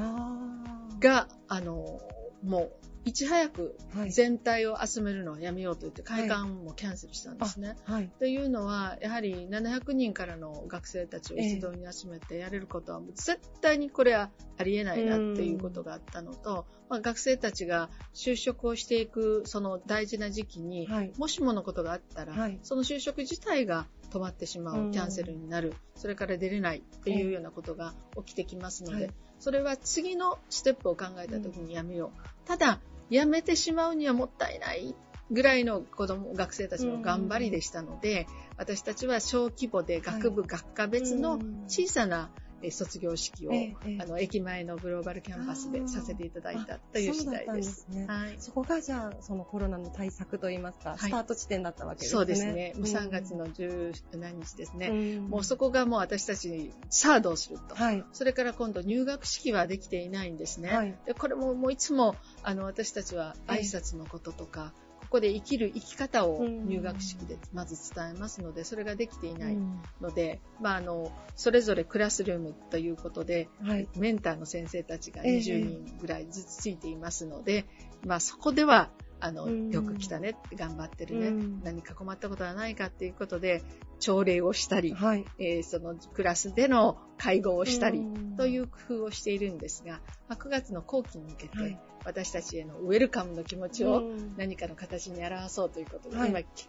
[0.98, 2.00] が、あの、
[2.42, 2.72] もう
[3.08, 3.78] いち早く
[4.10, 7.74] 全体を集めるのをやめようと言って会館もキャンセルしたんですね。
[7.84, 32.46] はい、というのは、やはり700人からの学生たちを一堂に集めてやれることは、絶対にこれはありえないなっていうことがあったのと、まあ、学生たちが就職をしていくその大事な時期に、はい、もしものことがあったら、はい、その就職自体が止まってしまう、キャンセルになる、それから出れないっていうようなことが起きてきますので、それは次のステップを考えた時にやめよう。
[32.46, 32.80] ただ、
[33.10, 34.94] やめてしまうにはもったいない
[35.30, 42.30] ぐらいの子供、学生たちの頑張りでしたので、私たちは小規模で学部、学科別の小さな
[42.70, 47.86] 卒業式を、ええ、あの駅前のグローバルキャンパスでさせていただいたという次第です。
[47.88, 52.16] そ、ねはい、そこがじゃあそのコロナの対策といいますか、はい、スタート地点だったわけですね。
[52.16, 52.72] そうですね。
[52.76, 60.98] うん、3月の十何日ですね、うん、もうそこがもう私たちにさあどうすると、はい、それから今度入学式はできていないんですね。
[61.06, 69.56] でこれももういつもあの私たちは挨拶のこととか、ここで生きる生き方を入学式でまず伝えますので、それができていない
[70.00, 77.66] ので、まあ、あの、それぞれクラスルームということで、はい、メンターの先生たちが20人ぐらいずつついていますので、
[78.04, 78.90] まあ、そこでは、
[79.20, 83.62] あの、よく来たね、頑張ってるね、何か困ったことはないかっていうことで、
[83.98, 88.04] 朝礼をしたり、はい、えー、そのクラスでの会合をしたり
[88.36, 91.78] という工夫をしているんですが、まあ、9月の後期に向けて、はい
[92.08, 94.02] 私たちへのウェルカムの気持ちを
[94.38, 96.66] 何かの形に表そうということで、うん、今企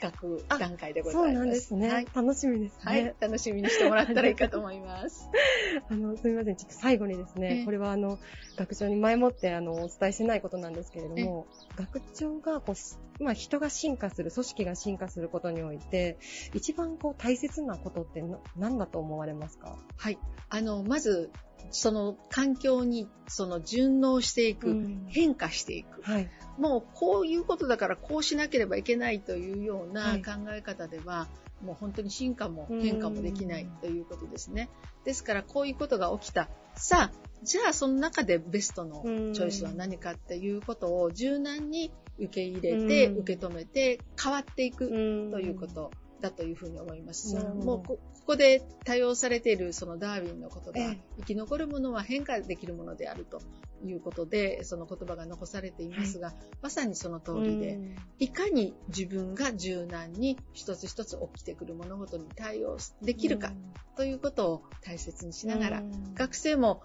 [0.49, 1.27] 画段階でございます。
[1.27, 2.07] そうなんですね、はい。
[2.13, 2.81] 楽しみですね。
[2.83, 3.15] はい。
[3.21, 5.29] 楽しみにしてもらったらいいかと思います。
[5.89, 6.57] あの、すみません。
[6.57, 8.19] ちょっと最後にですね、これはあの、
[8.57, 16.17] 学長に前もってあの、お伝えしてないことなんですけれども、学長がこう、まあ人が進化する、組織が進化することにおいて、
[16.53, 18.21] 一番こう大切なことって
[18.57, 19.77] 何だと思われますか？
[19.95, 20.19] はい。
[20.49, 21.31] あの、まず、
[21.71, 31.27] その環境にその順応していく、うん、変化していく、はい、もうこういうことだからこうしなければいけないというような考え方では、は
[31.61, 34.69] い、もう本当に進化も変化もできないということですね。
[35.05, 36.49] ですからこういうことが起きた。
[36.75, 44.87] さあ、じゃあその中でベストのチョイスは何かっていうことを柔軟に受け入れて、受け止めて変わっていく
[45.31, 45.91] ということ
[46.21, 47.35] だというふうに思います。
[47.35, 53.41] もうここで多用されているそのダーウィンの言葉、生き残るものは変化できるものであると
[53.83, 57.79] いうことで、その言葉が残されていますが、はい、まさにその通りで、
[58.19, 63.51] いかに自分が柔軟に一つ一つ起きてくる物事に対応できるか
[63.95, 65.83] ということを大切にしながら、
[66.15, 66.83] 学生も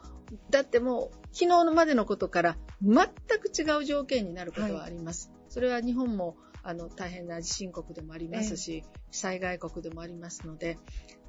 [0.50, 3.06] だってもう昨日までのことから全
[3.40, 5.30] く違う条件になることはあります。
[5.30, 10.78] はい、それは日本もあの大変な地震国でもありますし、災害国でもありますので、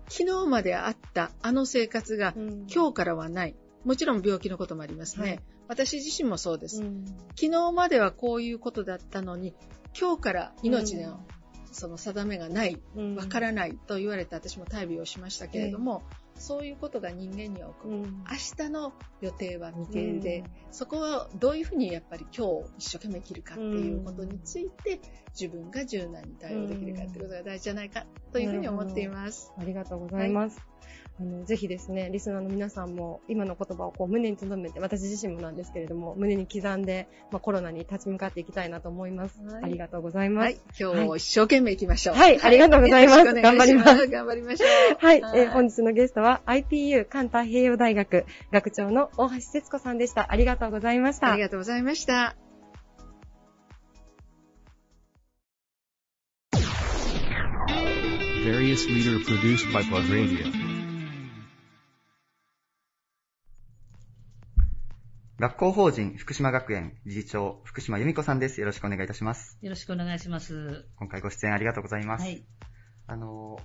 [0.07, 2.33] 昨日まであったあの生活が、
[2.73, 3.55] 今日からはない。
[3.83, 5.27] もちろん病気のこともありますね。
[5.27, 7.05] はい、私自身もそうです、うん、
[7.39, 9.53] 昨日まではこういうことだったのに、
[9.99, 11.23] 今日から命の
[11.71, 12.81] その定めがない、
[13.15, 16.01] わからないと言われて私も大病をしまし,たけれども、
[16.37, 24.99] そういうことが人間には起こる、うん、明日の予定は未定で、うん、そこはどういうふうにやっぱり今日一生懸命生きるかっていうことについて、
[25.39, 29.53] 自分が柔軟に対応できるかってことが大事じゃないかというふうに思っています。
[29.57, 30.57] ありがとうございます。
[30.57, 30.74] はい
[31.17, 39.41] あの、ぜひですね、リスナーの皆さんも今の言葉をこう胸に留めて、私自身もなんですけれども、胸に刻んで、まあ、コロナに立ち向かっていきたいなと思います。
[39.41, 40.43] はい、ありがとうございます。
[40.43, 42.15] はい、今日も一生懸命行きましょう。
[42.15, 43.33] はい、ありがとうございます。
[43.33, 44.07] 頑張ります。
[44.07, 45.05] 頑張りましょう。
[45.05, 50.31] はい、はい、えー、本日のゲストは IPU 関太平洋大学学長の大橋節子さんでした。
[50.33, 51.31] ありがとうございました。
[51.31, 52.35] ありがとうございました。
[58.45, 60.54] various leader produced by Plug Radio.
[65.37, 68.61] 学校法人福島学園理事長福島由美子さんです。
[68.61, 69.57] よろしくお願いいたします。
[69.61, 70.85] よろしくお願いします。
[70.95, 72.21] 今回ご出演ありがとうございます。
[72.21, 72.45] はい。
[73.07, 73.59] あの、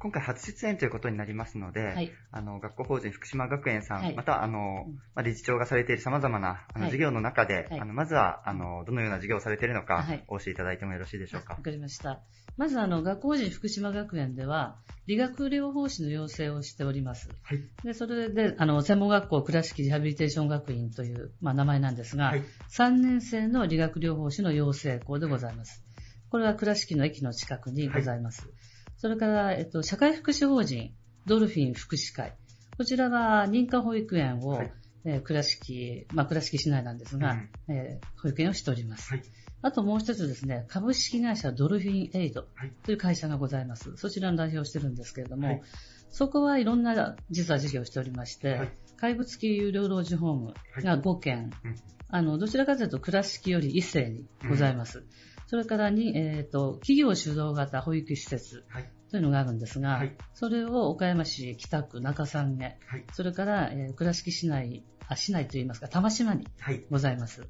[0.00, 11.60] 今回初出演ということになりますので、はいあの学校法人福島学園さん、はいまたあの、まあ、理事長がされている様々なあのはい事業の中で、はいあのまずはあのどのような事業をされているのか、はいお教えいただいてもよろしいでしょうかわ。
[11.60, 12.20] かりました。
[12.56, 14.76] まず、あの、学校法人福島学園では、
[15.06, 17.28] 理学療法士の養成をしております。
[17.42, 17.58] はい。
[17.82, 25.84] で、それで、あの、専門学校倉敷リハビリテーション学院という、まあ、名前なんですが、はい3年生の理学療法士の養成校でございます。
[26.28, 28.48] これは倉敷の駅の近くにございます。
[28.96, 30.94] それから、えっと、社会福祉法人、
[31.26, 32.36] ドルフィン福祉会。
[32.76, 34.72] こちらは認可保育園を、はい
[35.04, 37.32] えー倉敷、まあ、倉敷市内なんですが、
[37.68, 39.10] うんえー保育園をしております。
[39.12, 39.22] はい
[39.64, 42.72] あともう一つですね、株式会社ドルフィンエイドはい。
[42.84, 43.96] という会社がございます。
[43.96, 45.62] そちらの代表をしてるんですけれども、はい。
[46.10, 48.72] そこはいろんな実は事業をしておりまして、はい。
[48.98, 51.76] 怪物級有料老人ホームが5件、うん。
[52.10, 55.06] あの、どちらかというと倉敷より一斉にございます。
[55.46, 58.92] それからに、えっ、と、企業主導型保育施設はい。
[59.10, 60.14] というのがあるんですが、はい。
[60.34, 63.06] それを岡山市北区中三下、はい。
[63.14, 66.84] それから、えー倉敷市内、あ、市内といいますか、玉島にはい。
[66.90, 67.48] ございます。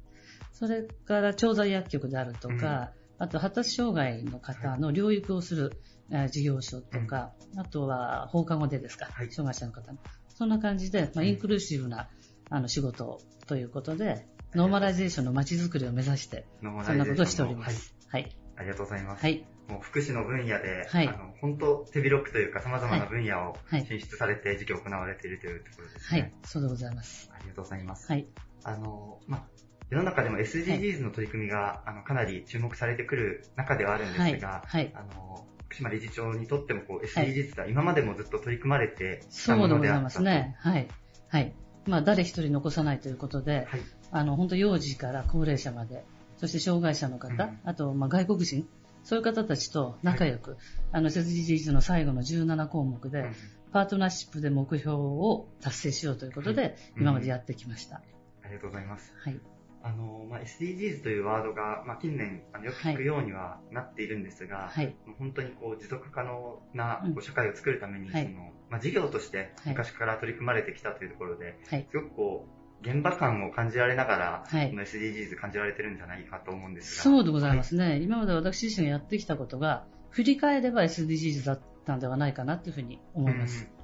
[0.57, 5.71] それから、調剤薬局であるとか、あと、発達障害の方の療育をする、
[6.11, 9.99] えー事業所とか、あとは放課後でですか、はい障害者の方の。
[10.29, 12.09] そんな感じで、まあ、インクルーシブな、
[12.49, 17.93] あの、仕事ということで、ノーマライゼーションの街づくりを目指して、そんなことをしておりはいます。
[18.09, 18.29] はい。
[18.55, 19.21] ありがとうございます。
[19.21, 19.45] はい。
[19.67, 26.21] もう福祉の分野で、はいあの本当手広くというか様々な分野をはい進出されて事業を行われているというところですね。
[26.21, 26.33] はい。
[26.43, 27.29] そうでございます。
[27.33, 28.11] ありがとうございます。
[28.11, 28.27] はい。
[28.63, 29.47] あの、まあ、
[29.89, 40.15] 世の中でも SDGs の取り組みが、あのかなり注目されてくる中ではあるんですが、はいはいあの福島理事長にとってもこう SDGs は今までもずっと取り組まれてきたそうもでございまのであったと。
[40.17, 40.55] すね。
[40.59, 40.87] はい。
[41.27, 41.53] はい。
[41.87, 43.81] まあ、誰一人残さないということで、はい。
[44.11, 46.05] あの、本当幼児から高齢者まで、
[46.37, 48.67] そして障害者の方、うんあと、まあ、外国人、
[49.03, 50.57] そういう方たちと仲良く、
[50.91, 53.33] あの、SDGs の最後の17項目で、うん
[53.75, 57.97] パートナーシップで目標を達成しようということで、うん今までやってきました。
[58.41, 59.13] ありがとうございます。
[59.19, 59.54] はい。
[59.85, 64.87] あの、まあ、SDGs というワードが、まあ、近年あのよく聞くようにはなっているんですが、はい。
[65.05, 71.87] もう本当にこう持続可能なうんこう社会を作るために、はいそのまあ、事業としてはい昔から取り組まれてきたというところで、はい。
[71.91, 72.47] すごくこ
[72.83, 77.03] う現場感を感じられながら、はいこの SDGs 感じられてるんじゃないかと思うんですが。
[77.03, 77.99] そうでございますね。
[78.01, 83.65] 今まで私自身がやってきたことが、振り返れば SDGs だったんではないかなというふうに思います。
[83.65, 83.74] はい。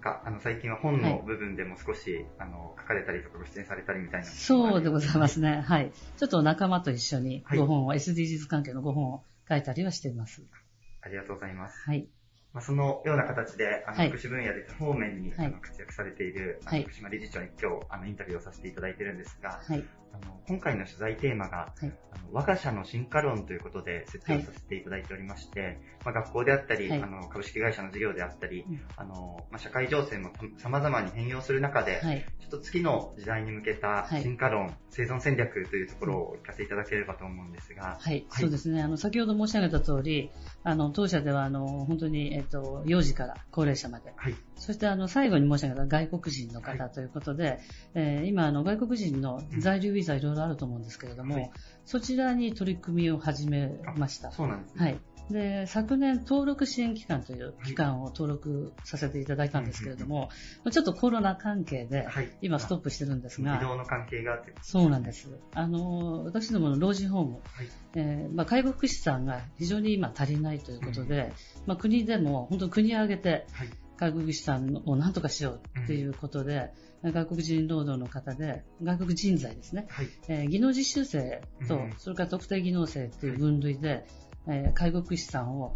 [0.00, 4.26] か、あの、最近は本の部分でも少し、あの、書かれたりとかご出演されたりみたいな。
[4.26, 5.60] そうでございますね。
[5.60, 5.92] はい。
[6.16, 10.42] ちょっと仲間と一緒にはい5本を、SDGs 関係の5本を書いたりはしています。
[11.02, 11.78] ありがとうございます。
[11.86, 12.08] はい。
[12.52, 19.84] まあ、そのような形で、あの、はい福祉分野で多方面に、はいあの活躍されている、あはいの福島理事長に今日、あの、インタビューをさせていただいてるんですが、はい。
[20.12, 21.92] あの今回の取材テーマが、はい。
[22.12, 27.02] あの我が社の進化論ということで設定をさせていただいておりまして、まあ、学校であったり、はい。
[27.02, 28.80] あの株式会社の事業であったり、うん。
[28.96, 32.24] あのまあ、社会情勢もさまざまに変容する中で、はい。
[32.40, 34.22] ちょっと次の時代に向けたはい。
[34.22, 38.82] 進化論、生存戦略というところを聞かせていただければと思うんですが、はい、そうですね。
[38.82, 40.30] あの、先ほど申し上げた通り、
[40.64, 47.60] あの、当社では、あの、本当に、えっと、幼児から高齢者まで、はい、そして、あの、最後に申し上げた外国人の方ということで、
[47.94, 51.50] えー今、あの、外国人の在留ビザいろいろあると思うんですけれども、はい
[51.90, 54.30] そちらに取り組みを始めました。
[54.30, 54.84] そうなんですね。
[54.84, 55.00] はい。
[55.32, 60.28] で、昨年、登録支援機関という機関を登録させていただいたんですけれども、
[60.70, 65.28] ちょっとコロナ関係で、はい、今ストップしてるんですが、移動の関係があって、そうなんです。
[65.54, 67.42] あの、私どもの老人ホーム、はい
[67.94, 71.32] えーまあ、介護福祉さんが非常に今足りないということで、
[71.66, 73.68] まあ、国でも本当に国を挙げてはい、
[74.00, 76.72] 介護福祉さんを何とかしようということで、
[77.04, 81.92] 外国人労働の方で、外国人材ですね、はい、えー技能実習生と、うん。
[81.98, 84.06] それから特定技能生という分類で、
[84.48, 85.74] えー介護福祉さんを、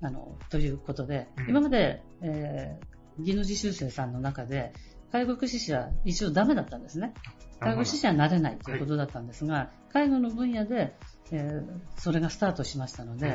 [0.00, 1.50] あの、ということで、うん。
[1.50, 4.72] 今まで、えー技能実習生さんの中で、
[5.12, 7.12] 介護福祉士は一応ダメだったんですね。
[7.60, 10.94] 介護士はなれないということだったんですが、介護の分野で、
[11.30, 13.26] えーそれがスタートしましたので、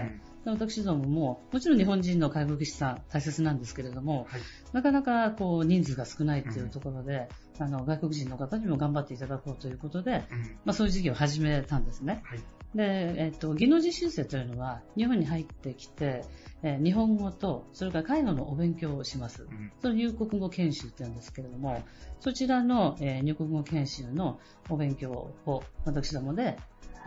[0.46, 0.58] うん。
[0.58, 4.42] で私どもも、もちろん日本人の介護福祉士さん大切なんですけれども、はい。
[4.72, 7.28] なかなかこう人数が少ないというところで、
[7.60, 10.42] あの外国人の方にも頑張っていただこうということで、うん。
[10.66, 12.24] まあ、そういう事業を始めたんですね。
[12.26, 12.40] はい、
[12.76, 16.24] で、えっと、技能実習生というのは日本に入ってきて、
[16.64, 19.44] えー日本語と、それから介護のお勉強をします。
[19.44, 21.84] うんそれ入国語研修って言うんですけれども、
[22.20, 26.58] そちらの、えー入国語研修のお勉強を私どもで、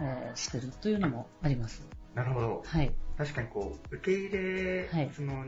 [0.01, 1.87] えーしてるというのもあります。
[2.15, 2.63] なるほど。
[2.65, 2.93] はい。
[3.19, 5.45] 確かにこう、受け入れ、はいその、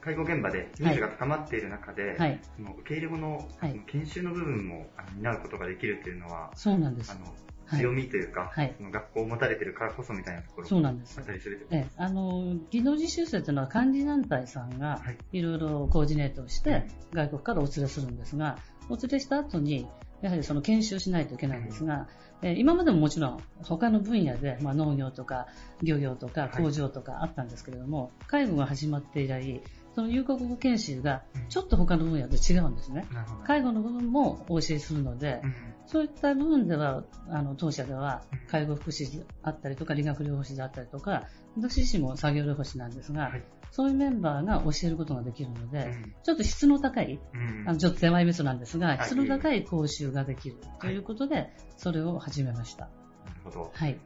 [0.00, 2.40] 介護現場でニーズが高まっている中で、はい。
[2.56, 3.48] その受け入れ後の,、
[3.86, 4.86] 研修の部分も
[5.20, 7.14] 担うことができるというのは、そうなんですあ。
[7.16, 7.34] の
[7.70, 11.18] 強みというか、はい、その学校を持たれてるからこそみたいなところそうなんです。
[11.18, 15.02] あったりするええ、あの、技能実習生というのは管理団体さんが
[15.32, 15.42] い。
[15.42, 18.58] ろいろコーディネートをして、外国からお連れするんですが、
[18.88, 19.86] お連れした後に、
[20.22, 22.08] やはりその研修しないといけないんですが、
[22.42, 25.46] え今までももちろん他の分野で、まあ、農業とか
[25.82, 29.62] 漁業とか工場とかあったんですけれども、はい、介護が始まって以来、
[29.94, 33.06] その有国語研修がちょっと他の分野と違うんですね。
[33.38, 35.54] うん、介護の部分もお教えするので、うん、
[35.86, 41.24] そういった部分では、あの、当社では介護福祉であったりとか理学療法士であったりとか、
[41.56, 43.42] 私自身も作業療法士なんですが、はい。
[43.70, 52.86] そういうメンバーが教えることができるので、うん、ちょっと質の高い、うん、あのちょっと手前味噌なんですが、質の高い講習ができるということで、それを始めました。
[52.86, 53.70] なるほど。
[53.74, 53.98] はい。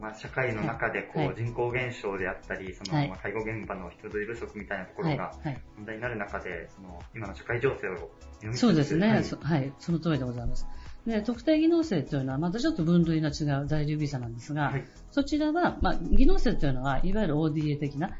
[0.00, 5.32] まあ、社会の中でこう、人口減少であったり、その、まあ、介護現場の人手不足みたいなところが
[5.76, 10.66] 問題になる中で、その今の社会情勢を読みそうですね、はい、はい、その通りでございます。
[11.06, 18.10] で特定技能生というのはまたちょっと分類の違う在留ビザなんですが、はい、そちらは、まあ、技能生というのはいわゆる ODA 的な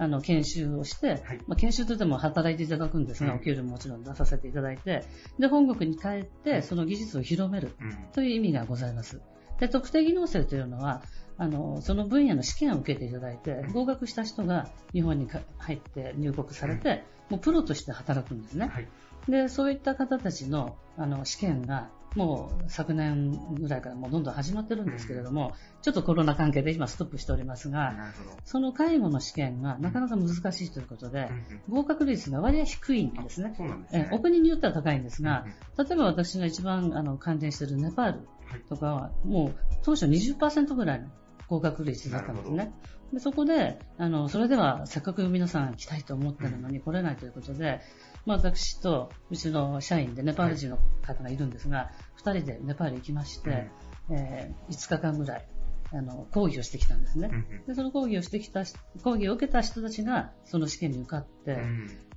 [0.00, 5.04] あの、研修をして、はい、まあ、研修といっても働いていただくんですが、お給料ももちろん出させていただいて、
[5.38, 7.74] で、本国に帰って、その技術を広める
[8.14, 9.20] という意味がございます。
[9.58, 11.02] で、特定技能生というのは、
[11.36, 15.28] あの、その分野の試験を受けていただいて、合格した人が日本に
[15.58, 18.70] 入って入国されて、もうプロとして働くんですね。
[18.72, 18.88] はい、
[19.28, 28.12] で、そういった方たちの、あの、試験が、もう昨年ぐらいからもうどんどん始まってるんですけれども、ちょっとコロナ関係で今ストップしておりますが、
[28.44, 31.28] その介護の試験がなかなか難しいということで、
[31.68, 33.54] 合格率が割合低いんですね。
[33.92, 35.46] えお国によっては高いんですが、
[35.78, 38.28] 例えば私が一番あの関連しているネパール
[38.68, 41.08] とかは、もう当初20%ぐらいの
[41.48, 42.72] 合格率だったんですね。
[43.12, 47.80] でそこで、あの、それではせっかく皆さん来たいと思ってるのに来れないということで、
[48.26, 51.90] まあ、私とうちの社員でネパール人の方がいるんですが、
[52.22, 53.70] 2人でネパール行きまして、
[54.10, 55.46] えー、5日間ぐらい、
[55.92, 57.30] あの、講義をしてきたんですね。
[57.66, 58.64] で、その講義をしてきた、
[59.02, 61.58] 講義を受けた人たちが、その試験に受かって、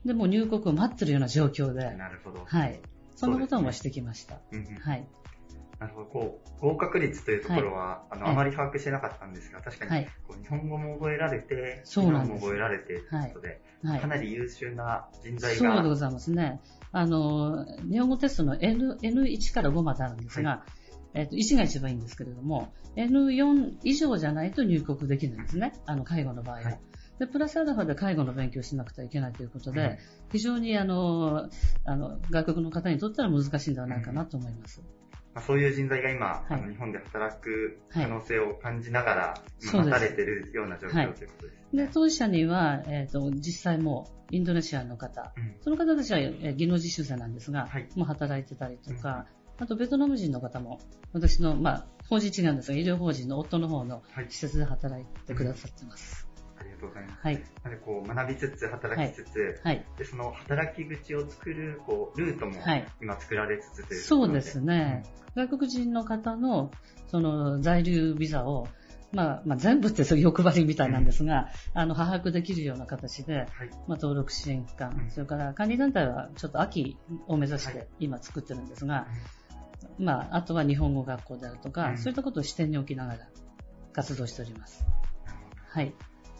[0.05, 2.43] で、も入国を待ってるような状況で、なるほど。
[2.45, 2.81] はい。
[3.15, 4.41] そんなこともしてきました。
[4.81, 5.07] はい。
[5.84, 15.75] なるほど、こう、合格率というところは、はい、あの、あまり把握してなかったんですが、確かに、はい、こう日本語も覚えられて、そうなんも覚えられてということで、はい、かなり優秀な人材が。
[15.75, 16.61] そうでございますね。
[16.93, 20.63] あの、日本語テストの N、N1 から5まであるんですが、
[21.13, 25.73] えっ、と、1が一番いいんですけれども、N4 以上じゃないと入国できるんですね。
[25.86, 26.77] あの、介護の場合は。
[27.19, 29.99] で、プラスアルファで介護の勉強しなくてはいけないということで、
[30.31, 31.49] 非常にあの、
[31.86, 34.81] あの、外国の方にとっては難しいんではないかなと思います。
[35.34, 49.27] まあ、そういう人材が今、はい、あの日本で働く可能性を感じながら、はい、待たれてるような状況ということです、ね、で当事者には、えーと、実際もインドネシアの方、うん、その方たちは、えー、技能実習生なんですが、はい、もう働いてたりとか、
[49.57, 50.79] うん、あとベトナム人の方も、
[51.13, 56.27] 私の、まあ、法人違うんですが、医療法人の夫の方の施設で働いてくださってます。
[56.27, 56.32] ありが
[56.84, 57.19] とうございます？
[57.21, 57.43] はい。
[57.63, 59.86] なので、こう、学びつつ、働きつつ、はい。
[59.97, 62.53] で、その働き口を作る、こう、ルートも、
[63.01, 65.03] 今作られつつという、そうですね。
[65.36, 66.71] 外国人の方の、
[67.07, 68.67] その、在留ビザを、
[69.11, 73.47] まあ、まあ、全部ってそういう欲張りみたいなんですが、うん、あの、把握できるような形で、はい、
[73.88, 79.07] まあ、登録支援機関、うん、それから管理団体はちょっと秋を目指して今作ってるんですが、は
[79.99, 83.19] い、まあ、あとは日本語学校であるとか、うん、そういったことを視点に置きながら
[83.91, 84.84] 活動しております。
[85.69, 85.93] はい。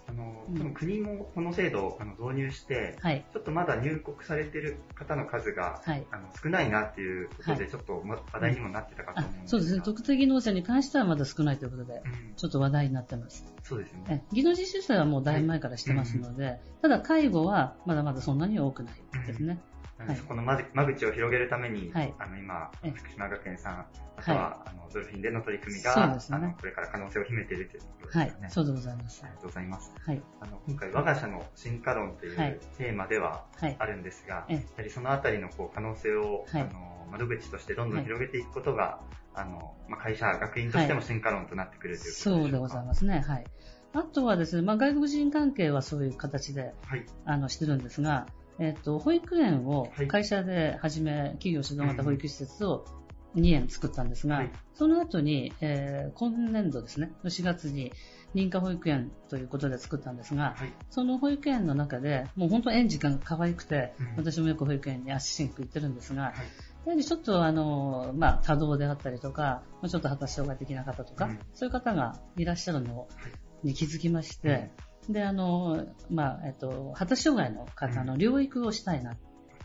[0.08, 9.48] あの、多分国もこの制度をあの導入して、はい、ちょっとまだ入国されてる方の数が、はい、あの少ないなっていうことで、ちょっと話題にもなってたかと思うんで。
[9.48, 9.76] すそうです。
[9.76, 9.82] ね。
[9.84, 13.46] 特定技能者に関してはまだ少ないということで、うん、ちょっと話題になってます。
[13.64, 14.26] そうですね。
[14.32, 19.60] 技能実習生はもうだいぶ前からしてますので、はい、ただ介護はまだまだそんなに多くないですね。
[19.68, 19.73] うん
[20.16, 23.86] そこの間口を広げるために、はい、あの今、福島学園さん、
[24.18, 28.24] あとは、はい、あのドルフィンでの取り組みが、ね、あのこれから可能性を秘めているということですね。
[28.42, 29.22] はい、そうでございます。
[29.24, 29.94] ありがとうございます。
[30.06, 33.46] はい、あの今回、我が社の進化論というテーマでは
[33.80, 39.00] あるんですが、やはりそのあたりのこう可能性を、あの窓口としてどんどん広げていくことが、
[39.36, 43.24] あのまあ、会社、学院としても進化論となってくるということでそうでございますね。
[43.26, 43.46] はい。
[43.94, 48.26] あとはですね、まあ、外国人関係はそういう形で、はい、あのしてるんですが、
[48.60, 52.86] えっ、と、保育園を会社で始め、企業主導型保育施設を
[53.36, 57.92] 2園作ったんですが、はい、その後に、えー、今年度ですね、4月に
[58.36, 66.34] 認可保育園ということで作ったんですが、はい、その保育園の中で、もう本当園児が可愛くて、うん、私もよく保育園に足しにく行ってるんですが、はい、
[66.86, 73.08] やはりちょっとあの、まあ、多動であったりとか、ちょっと発達障害的な方とか、うん、そういう方がいらっしゃるの
[73.64, 79.16] に気づきまして、うんで、あの、まあ、えっと、発達障害の方の療育をしたいな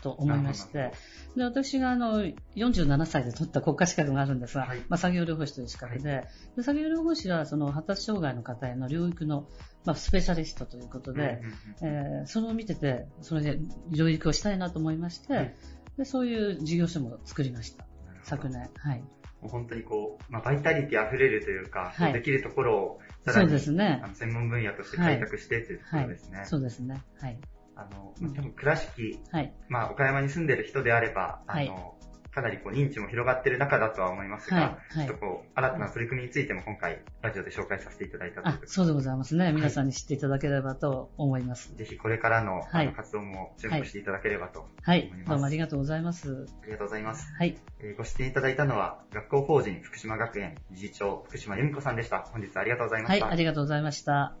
[0.01, 0.91] と思いまして、
[1.35, 2.23] で私があの
[2.55, 6.27] 47歳で取った国家資格があるんですが、はい、まあ、作業療法士という資格ではい、
[6.57, 9.47] で作業療法士はその発達障害の方への療育の、
[9.85, 11.41] まあ、スペシャリストということで、
[11.81, 13.59] えー、それを見てて、それで
[13.91, 15.55] 療育をしたいなと思いまして、はい、
[15.97, 17.85] でそういう事業所も作りました、
[18.23, 18.69] 昨年。
[18.77, 19.03] はい。
[19.41, 26.37] もう本当にこう、まあ、バイタリティ溢れるというか、はい、できるところをさらにそうです、ね、専門分野として開拓してというところですね。
[26.37, 27.03] はい、そうですね。
[27.19, 27.39] はい。
[27.75, 31.95] あの、まあ、多分倉敷、はい、まあ、岡山に住んでる人であれば、あの、
[32.31, 34.61] かなりこう認知も広がっている中だとは思いますが、は
[34.93, 39.51] いはい、ちょっとこう、新たな取り組みについても今回、ラジオで紹介させていただいたということそうでございますね。
[39.51, 41.75] 皆さんに知っていただければと思います。
[41.75, 44.89] ぜひこれからの,、あの活動も注目していただければと思います。
[44.89, 46.47] はい、どうもありがとうございます。
[46.61, 47.33] ありがとうございます。
[47.33, 47.57] はい。
[47.79, 52.19] えー、ご出演いただいたのは、学校法人福島学園理事長、福島由美子さんでした。
[52.19, 53.25] 本日ありがとうございました。
[53.25, 54.35] はい、ありがとうございました。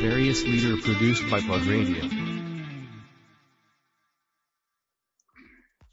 [0.00, 2.17] various leader produced by Plug Radio.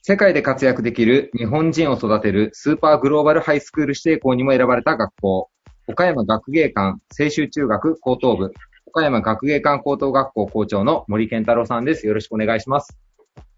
[0.08, 5.49] 世界で活躍できる日本人を育てるスーパーグローバルハイスクール指定校にも選ばれた学校、
[5.88, 8.53] 岡山学芸館青州中学高等部、
[8.86, 12.06] 岡山学芸館高等学校校長の森健太郎さんです。
[12.06, 12.95] よろしくお願いします。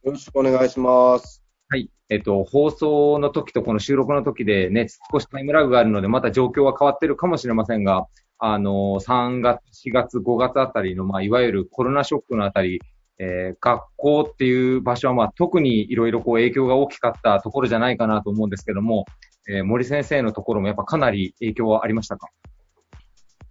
[0.03, 1.43] よろしくお願いします。
[1.67, 1.89] はい。
[2.07, 8.07] えっと、放送の時とこの収録の時でね、少しタイムラグがあるので、また状況は変わってるかもしれませんが、
[8.39, 12.81] あの、3月、4月、5月あたりの、まあ、いわゆるコロナショックのあたり、
[13.19, 19.05] えー、学校っていう場所は、まあ、特にいろいろこう影響が大きかったところじゃないかなと思うんですけども、
[19.49, 22.27] えー、森先生のところもやっぱかなり影響はありましたか？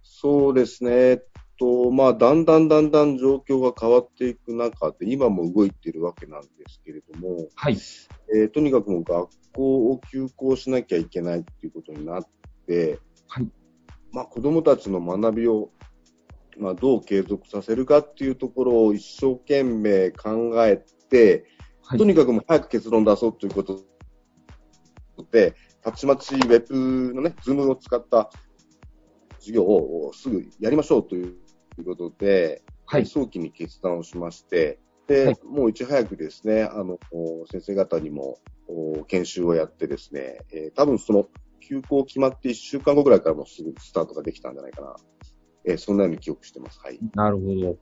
[0.01, 0.91] そうですね。
[0.91, 1.17] えっ
[1.59, 7.77] と、まあ、だんだんだんだん状況が変わっていく中で、今も動いているわけなんですけれども、はい。
[8.35, 12.23] えー、とにかくもう学校を休校しなきゃいけないっていうことになっ
[12.67, 13.47] て、はい。
[14.11, 15.69] まあ、子供たちの学びを、
[16.59, 21.45] まあ、どう継続させるかっていうところを一生懸命考えて、
[21.83, 23.79] はい、とにかくもう早く結論出そうということ
[25.31, 28.29] で、たちまちウェブのね、ズームを使った
[29.39, 31.35] 授業をすぐやりましょうという
[31.85, 36.99] ことで、はい、早期に決断をしまして、で、はい、もういち早くですね、あの、
[37.49, 38.39] 先生方にも
[39.07, 41.27] 研修をやってですね、えー、多分その
[41.61, 44.95] 休校決まって1週間後ぐらいからもすぐスタートができたんじゃないかな。
[45.67, 46.79] えー、そんなように記憶してます。
[46.83, 46.99] はい。
[47.13, 47.77] なるほど。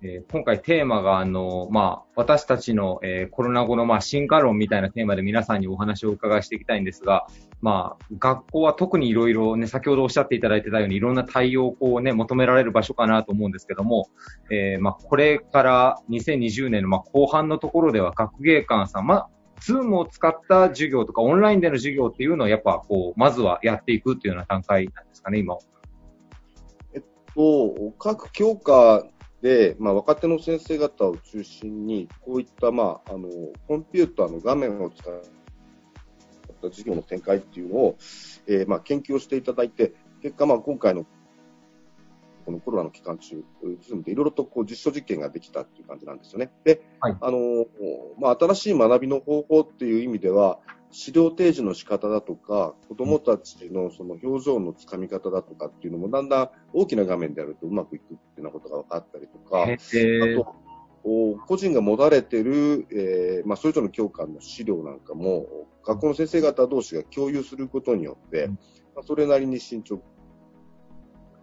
[0.00, 7.26] えー、今回テーマが、あの、まあ、私たちの、えー、コロナ後の、まあ、進化論みたいなテーマで皆さんにお話をお伺いしていきたいんですが、
[7.60, 14.08] まあ、学校は特にいろいろね、先ほどおっしゃっていただいてたように、いろんな対応をね、求められる場所かなと思うんですけども、
[14.50, 19.28] えー、まあ、これから2020年の、まあ、後半のところでは学芸館さん、まあ、
[19.60, 25.56] ズームを使った授業とか、オンラインでの授業っていうのをやっぱこう、まずはやっていくっていうような段階なんですかね、今。
[27.38, 29.06] と、各教科
[29.42, 33.28] で、まあ、若手の先生方を中心に、こういった、まあ、あの、
[33.68, 35.20] コンピューターの画面を使っ
[36.60, 37.96] た授業の展開っていうのを、
[38.48, 41.06] えー、まあ、研究をしていただいて、結果、まあ、今回の
[42.44, 43.44] このコロナの期間中、
[43.82, 46.50] ズームでいろいろとこう実証実験ができたっていう感じなんですよね。
[46.64, 47.66] で、はい、あの、
[48.18, 50.58] まあ、新しい学びの方法っていう意味では、
[50.90, 59.66] 資料提示の仕方だとか、子供たちのその表情のつかみ方だとかっていうのも、だんだん大きな画面であるとうまくいくっていうようなことが分かったりとか、あ
[60.34, 60.56] と、
[61.46, 65.46] 個人が持たれてる、えー、まあ、それぞれの教科の資料なんかも、
[65.84, 68.48] 学校の先生方同士が共有することによって、
[68.94, 70.00] まあ、それなりに進捗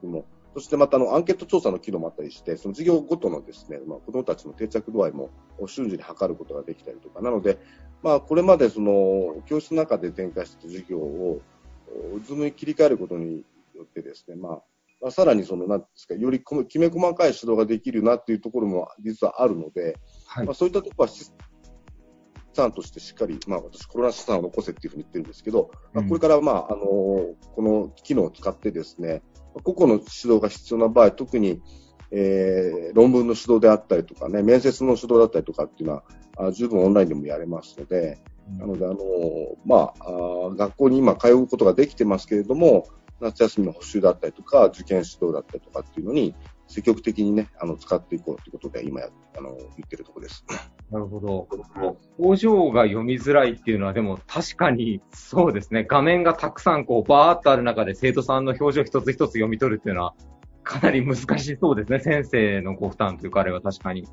[0.04, 0.26] も
[0.56, 5.30] そしてまたあのアンケート調査の機能もあったりして、その授業ごとのですね、まあ、子供たちの定着度合いも
[5.68, 7.60] 瞬時に測ることができたりとか、なので、
[8.02, 11.42] まあ、これまでその教室の中で展開してた授業を、
[12.24, 13.44] ズームに切り替えることに
[13.76, 14.52] よってですね、まあ、
[15.02, 21.32] まあ、さらにその、なんですか、よりきめ細かい指導ができるなっていうところも実はあるので、はい、まあ、そういったところは資
[22.54, 29.22] 産としてしっかり、まあ私コロナ資産を残せっていうふうに言ってるんですけど、うん、まあ、これからまあ、あの、この機能を使ってですね、
[29.64, 31.62] 個々の指導が必要な場合、特に、
[32.12, 36.04] えー、論文の指導であったりとかね、面接の指導だったりとかっていうのは、
[36.38, 38.98] あ十分オンラインでもやれますので、うん、なので、あの、
[39.66, 40.06] まあ
[40.52, 42.88] あ、学校に今通うことができてますけれども、
[43.22, 46.36] 夏休みの補習だったりとか、受験指導だったりとかっていうのに、
[46.68, 50.44] 積極的にね、あの、使っていこうということで、今や、あの、言ってるところです。
[50.92, 51.48] なるほど。
[52.18, 55.84] 工場が読みづらいっていうのは、でも確かにそうですね。
[55.84, 60.14] 画面がたくさんこう、バーっとある中で生徒さんの表情一つ一つ読み取るっていうのは、
[60.64, 62.00] かなり難しそうですね。
[62.00, 64.08] 先生のご負担というか、あれは確かに。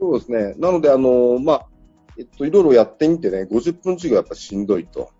[0.00, 0.54] そうですね。
[0.58, 1.66] なので、あの、まあ、
[2.18, 5.10] えっと、いろいろやってみてね、50分授業やっぱしんどいと。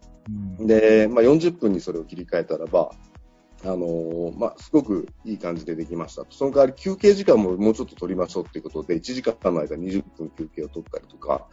[0.59, 2.91] うん、で、まあ、40分にそれを切り替えたらば、
[3.65, 6.27] あのー、まあ、すごくいい感じでできました。
[6.31, 11.47] その代わり休憩時間ももうちょっと取りましょうということで、1時間の間20分休憩を取ったりとか、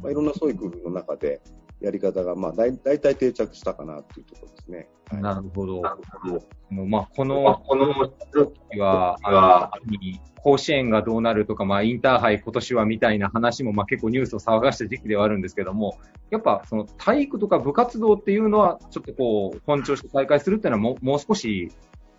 [0.00, 1.40] まあ、いろんなそういう工夫の中で、
[1.80, 4.88] やり方が、まあ、だい大体定着したかなというところですね。
[5.10, 5.80] はい、なるほど。
[5.80, 6.38] なるほ
[6.76, 6.86] ど。
[6.86, 9.70] まあ、この、この時は、あ
[10.42, 15.98] 甲子園がどうなるとか、まあ、インターハイ今年はみたいな話も、まあ、結構ニュースを騒がした時期ではあるんですけども、
[16.30, 21.70] やっぱ、その体育とか部活動っていうのは、ちょっとこう、本調して再開するっていうのはもう、もう少し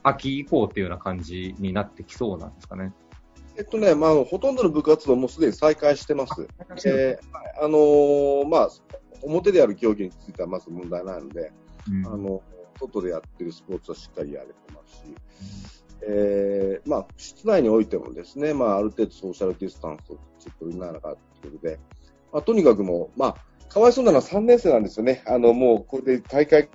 [0.04, 2.94] 秋以降っていうような感じになってきそうなんですかね。
[3.58, 6.48] えっとね、まあ、ほとんどの部活動もすでに再開してます。
[6.86, 8.70] えー、あのー、まあ、
[9.22, 11.52] 表でやる競技についてはまず問題ないので、
[11.90, 12.42] うん、あの、
[12.80, 15.16] 外でやってるスポーツはしっかりやれてますし、うん、
[16.08, 20.18] えー、まあ、室内においてもですね、まあ、ある程度ソーシャルディスタンスを
[20.60, 21.80] 取りながらということで、
[22.32, 23.36] まあ、とにかくもう、まあ、
[23.70, 25.24] かわいそうなのは3年生なんですよね。
[25.28, 26.70] あの、もう、これで大会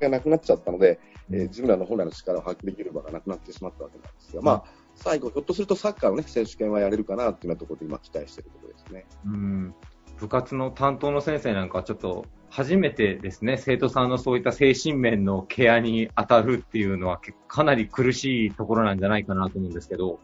[0.00, 0.98] がなくなっちゃったので、
[1.30, 4.64] えー、自分らの本来の力を発揮できる場がなくなってしまったわけなんですが、まあ、
[4.96, 9.06] 最後、ひょっとするとサッカーのね、選手権はやれるかなっていうようなところで今期待しているところですね。
[9.26, 9.74] うん
[10.20, 20.18] 部活の担当の先生なんかちょっと初めてですね、生徒さんのそういった精神面のケアに当たるっていうのはかなり苦しいところなんじゃないかなと思うんですけど。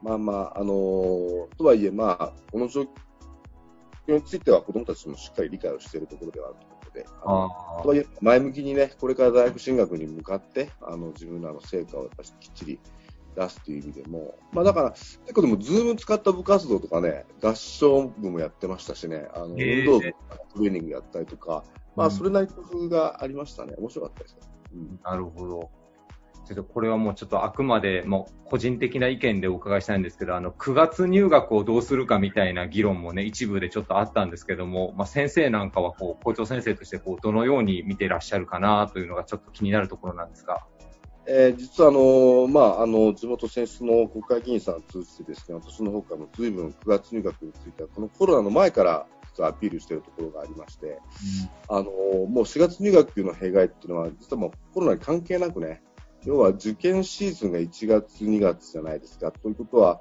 [0.00, 2.82] まあまあ、あのー、とはいえ、まあ、この状
[4.06, 7.06] 況については子供たちもしっかり理解をしているところではあると思うので、
[7.80, 12.78] あとはいえ、前向きにね、これから大学進学に向かって、あの、自分らの成果をやっぱきっちり
[13.38, 20.12] 出すという意味でも、まあだから、結構でも、ズーム使った部活動とかね、合唱部もやってましたしね、あの、運動部、
[20.54, 21.64] トレーニングやったりとか、
[21.96, 23.74] まあそれなり工夫がありましたね。
[23.78, 24.38] 面白かったですよ。
[24.74, 25.70] うん、なるほど。
[26.46, 40.66] ちょっとこれはもうちょっとあくまでも個人的な意見でお伺いしたいんですけど、あの、9月入学をどうするかみたいな議論もね、一部でちょっとあったんですけども、まあ先生なんかはこう、校長先生としてこう、どのように見ていらっしゃるかなというのがちょっと気になるところなんですが。
[41.30, 49.06] えー、実はあの、まあ、あの地元選出の国会議員さんを通じてですね私の方からも随分9月入学についてはこのコロナの前から
[49.40, 50.86] アピールしているところがありまして、
[51.68, 55.82] うん、あのもう4月入学の弊害っていうのは実はもうコロナに関係なくね
[56.24, 59.30] 要は受験シーズンが1月、2月じゃないですか。
[59.30, 60.00] ということは、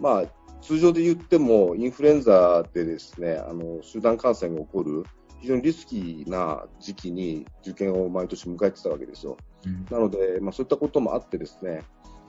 [0.00, 0.24] まあ、
[0.60, 5.04] 通常で言ってもインフルエンザでですねあの集団感染が起こる
[5.42, 9.36] 非常にリスキーな時期に受験を毎年迎えてたわけですよ。
[9.66, 11.82] うん、なので、まあ、そういったこともあってですね、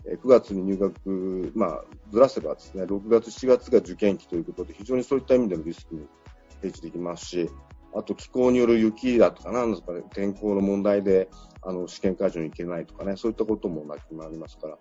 [0.06, 6.08] 9月に入学、まあ、ずらせばですね、6月、7月が受験期ということで、非常にそういった意味でのリスクに
[6.56, 7.50] 提示できますし、
[7.96, 11.30] あと気候による雪だとか、なんですかね、天候の問題で、
[11.62, 14.80] あの、試験会場に行けないとかね、そういったこともなくなりますから、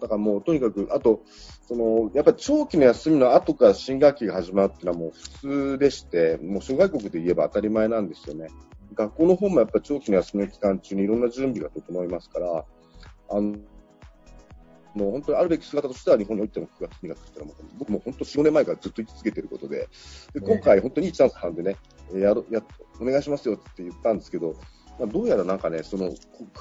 [0.00, 1.22] だからもうとにかく、あと、
[1.66, 8.48] その、やっぱり長期の休みの後から新学期が始まるっていうのはもう普通でして、もう諸外国で言えば当たり前なんですよね。
[8.94, 12.64] 学校の方もやっぱり長期の休みの期間中にいろんな準備が整いますから、
[13.30, 13.56] あの、
[14.94, 19.88] もう本当にあるべき姿としては日本においても9月、2月っていうのは僕も本当4、5年前からずっと言い続けていることで、
[20.32, 21.76] で今回本当にいいチャンスなんでね、
[22.14, 22.62] やろや
[22.98, 24.54] お願いしますよって言ったんですけど、
[25.04, 26.14] どうやらなんかね、その9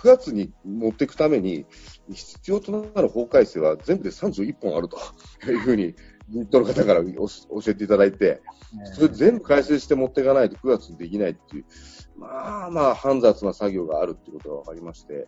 [0.04, 1.66] 月に持っていくために
[2.12, 4.98] 必要となる法改正は全部で31本あると
[5.50, 5.96] いうふうに
[6.30, 7.28] 民党の方から教
[7.68, 8.42] えていただいて、
[8.94, 11.66] それ全部改正して持っていかないと9月にできないっていう、
[12.18, 15.28] まあまあ煩雑な作業があるっていうことが分かりまして、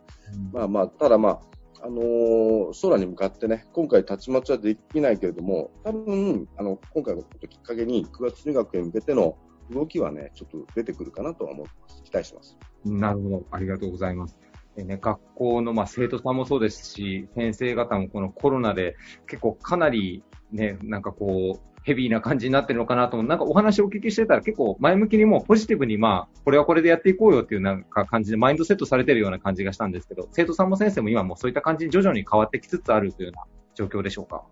[0.52, 1.42] まあまあ、ただまあ、
[1.84, 9.38] あのー、将来に向かってね、今回たちまちはできないけれども、多分、あの、今回のこときっかけに9月入学へ向けての
[9.72, 12.04] 動きはね、ちょっと出てくるかなとは思ってます。
[12.04, 12.58] 期待してます。
[12.86, 13.46] なるほど。
[13.52, 14.38] ありがとうございます。
[14.78, 18.96] えね、学校の、まあ、生徒さんもそうですし、先生方もこのコロナで
[19.28, 23.30] 結構かなりね、なんかこう、ヘビーな感じになってるのかなと思う。
[23.30, 33.44] なんかお話をお聞きしてたら結構前向きにもポジティブにまあ、これはこれでやっていこうよっていうなんか感じでマインドセットされてるような感じがしたんですけど、生徒さんも先生も今もそういった感じに徐々に変わってきつつあるというような
[33.74, 34.44] 状況でしょうか？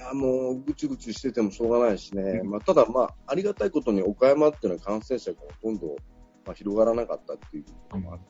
[0.00, 2.40] いや、もうぐちぐちしててもしょうがないしね。
[2.42, 5.96] まあ、ただまあ、ありがたいことに岡山っていうのは感染者がほとんど、
[6.46, 8.22] まあ、広がらなかったっていうこともある。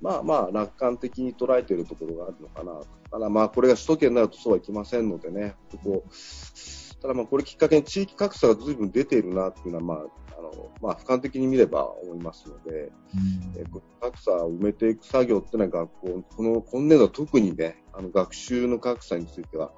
[0.00, 2.80] まあまあ、楽観的に捉えているところがあるのかな。
[3.10, 6.04] ただまあ、これが首都圏になるとそうはいきませんのでね、ここ
[7.02, 13.64] ただまあこれきっかけに地域格差が随分出ているなっていうのは、まあ、あの、まあ、俯瞰的に見れば思いますので、うん、え
[14.00, 19.72] 格差を埋めていく作業っていうのは学校、この今年度は特にね、あの学習の格差については、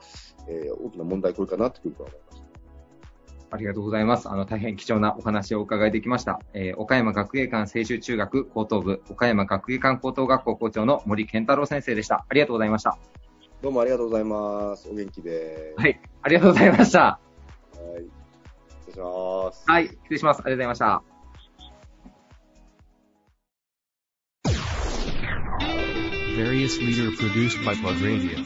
[0.48, 2.42] えー、大きな問題これからなってくると思います。
[3.50, 4.28] ありがとうございます。
[4.28, 6.40] あの、大変貴重なお話をお伺いできました。
[6.52, 12.26] えー、岡山学芸館青春中学高等部、岡山学芸館高等学校校長の森健太郎先生でした。
[12.28, 12.98] ありがとうございました。
[13.62, 14.88] どうもありがとうございます。
[14.90, 15.74] お元気で。
[15.76, 16.00] はい。
[16.22, 17.20] ありがとうございました。
[18.96, 19.64] します。
[19.66, 20.40] はい、失礼します。
[20.44, 21.02] ありがとうございました。
[26.36, 28.44] various leader produced by Plug Radio.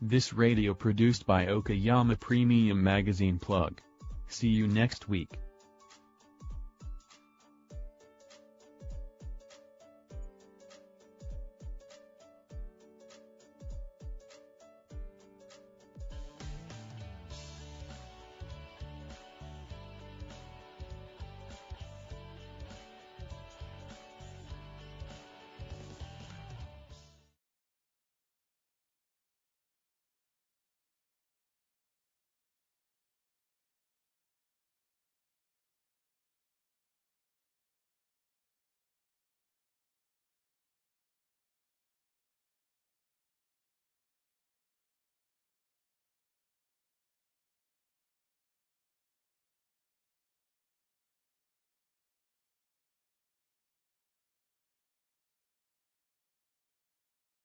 [0.00, 3.82] This radio produced by Okayama Premium Magazine Plug.
[4.28, 5.28] See you next week.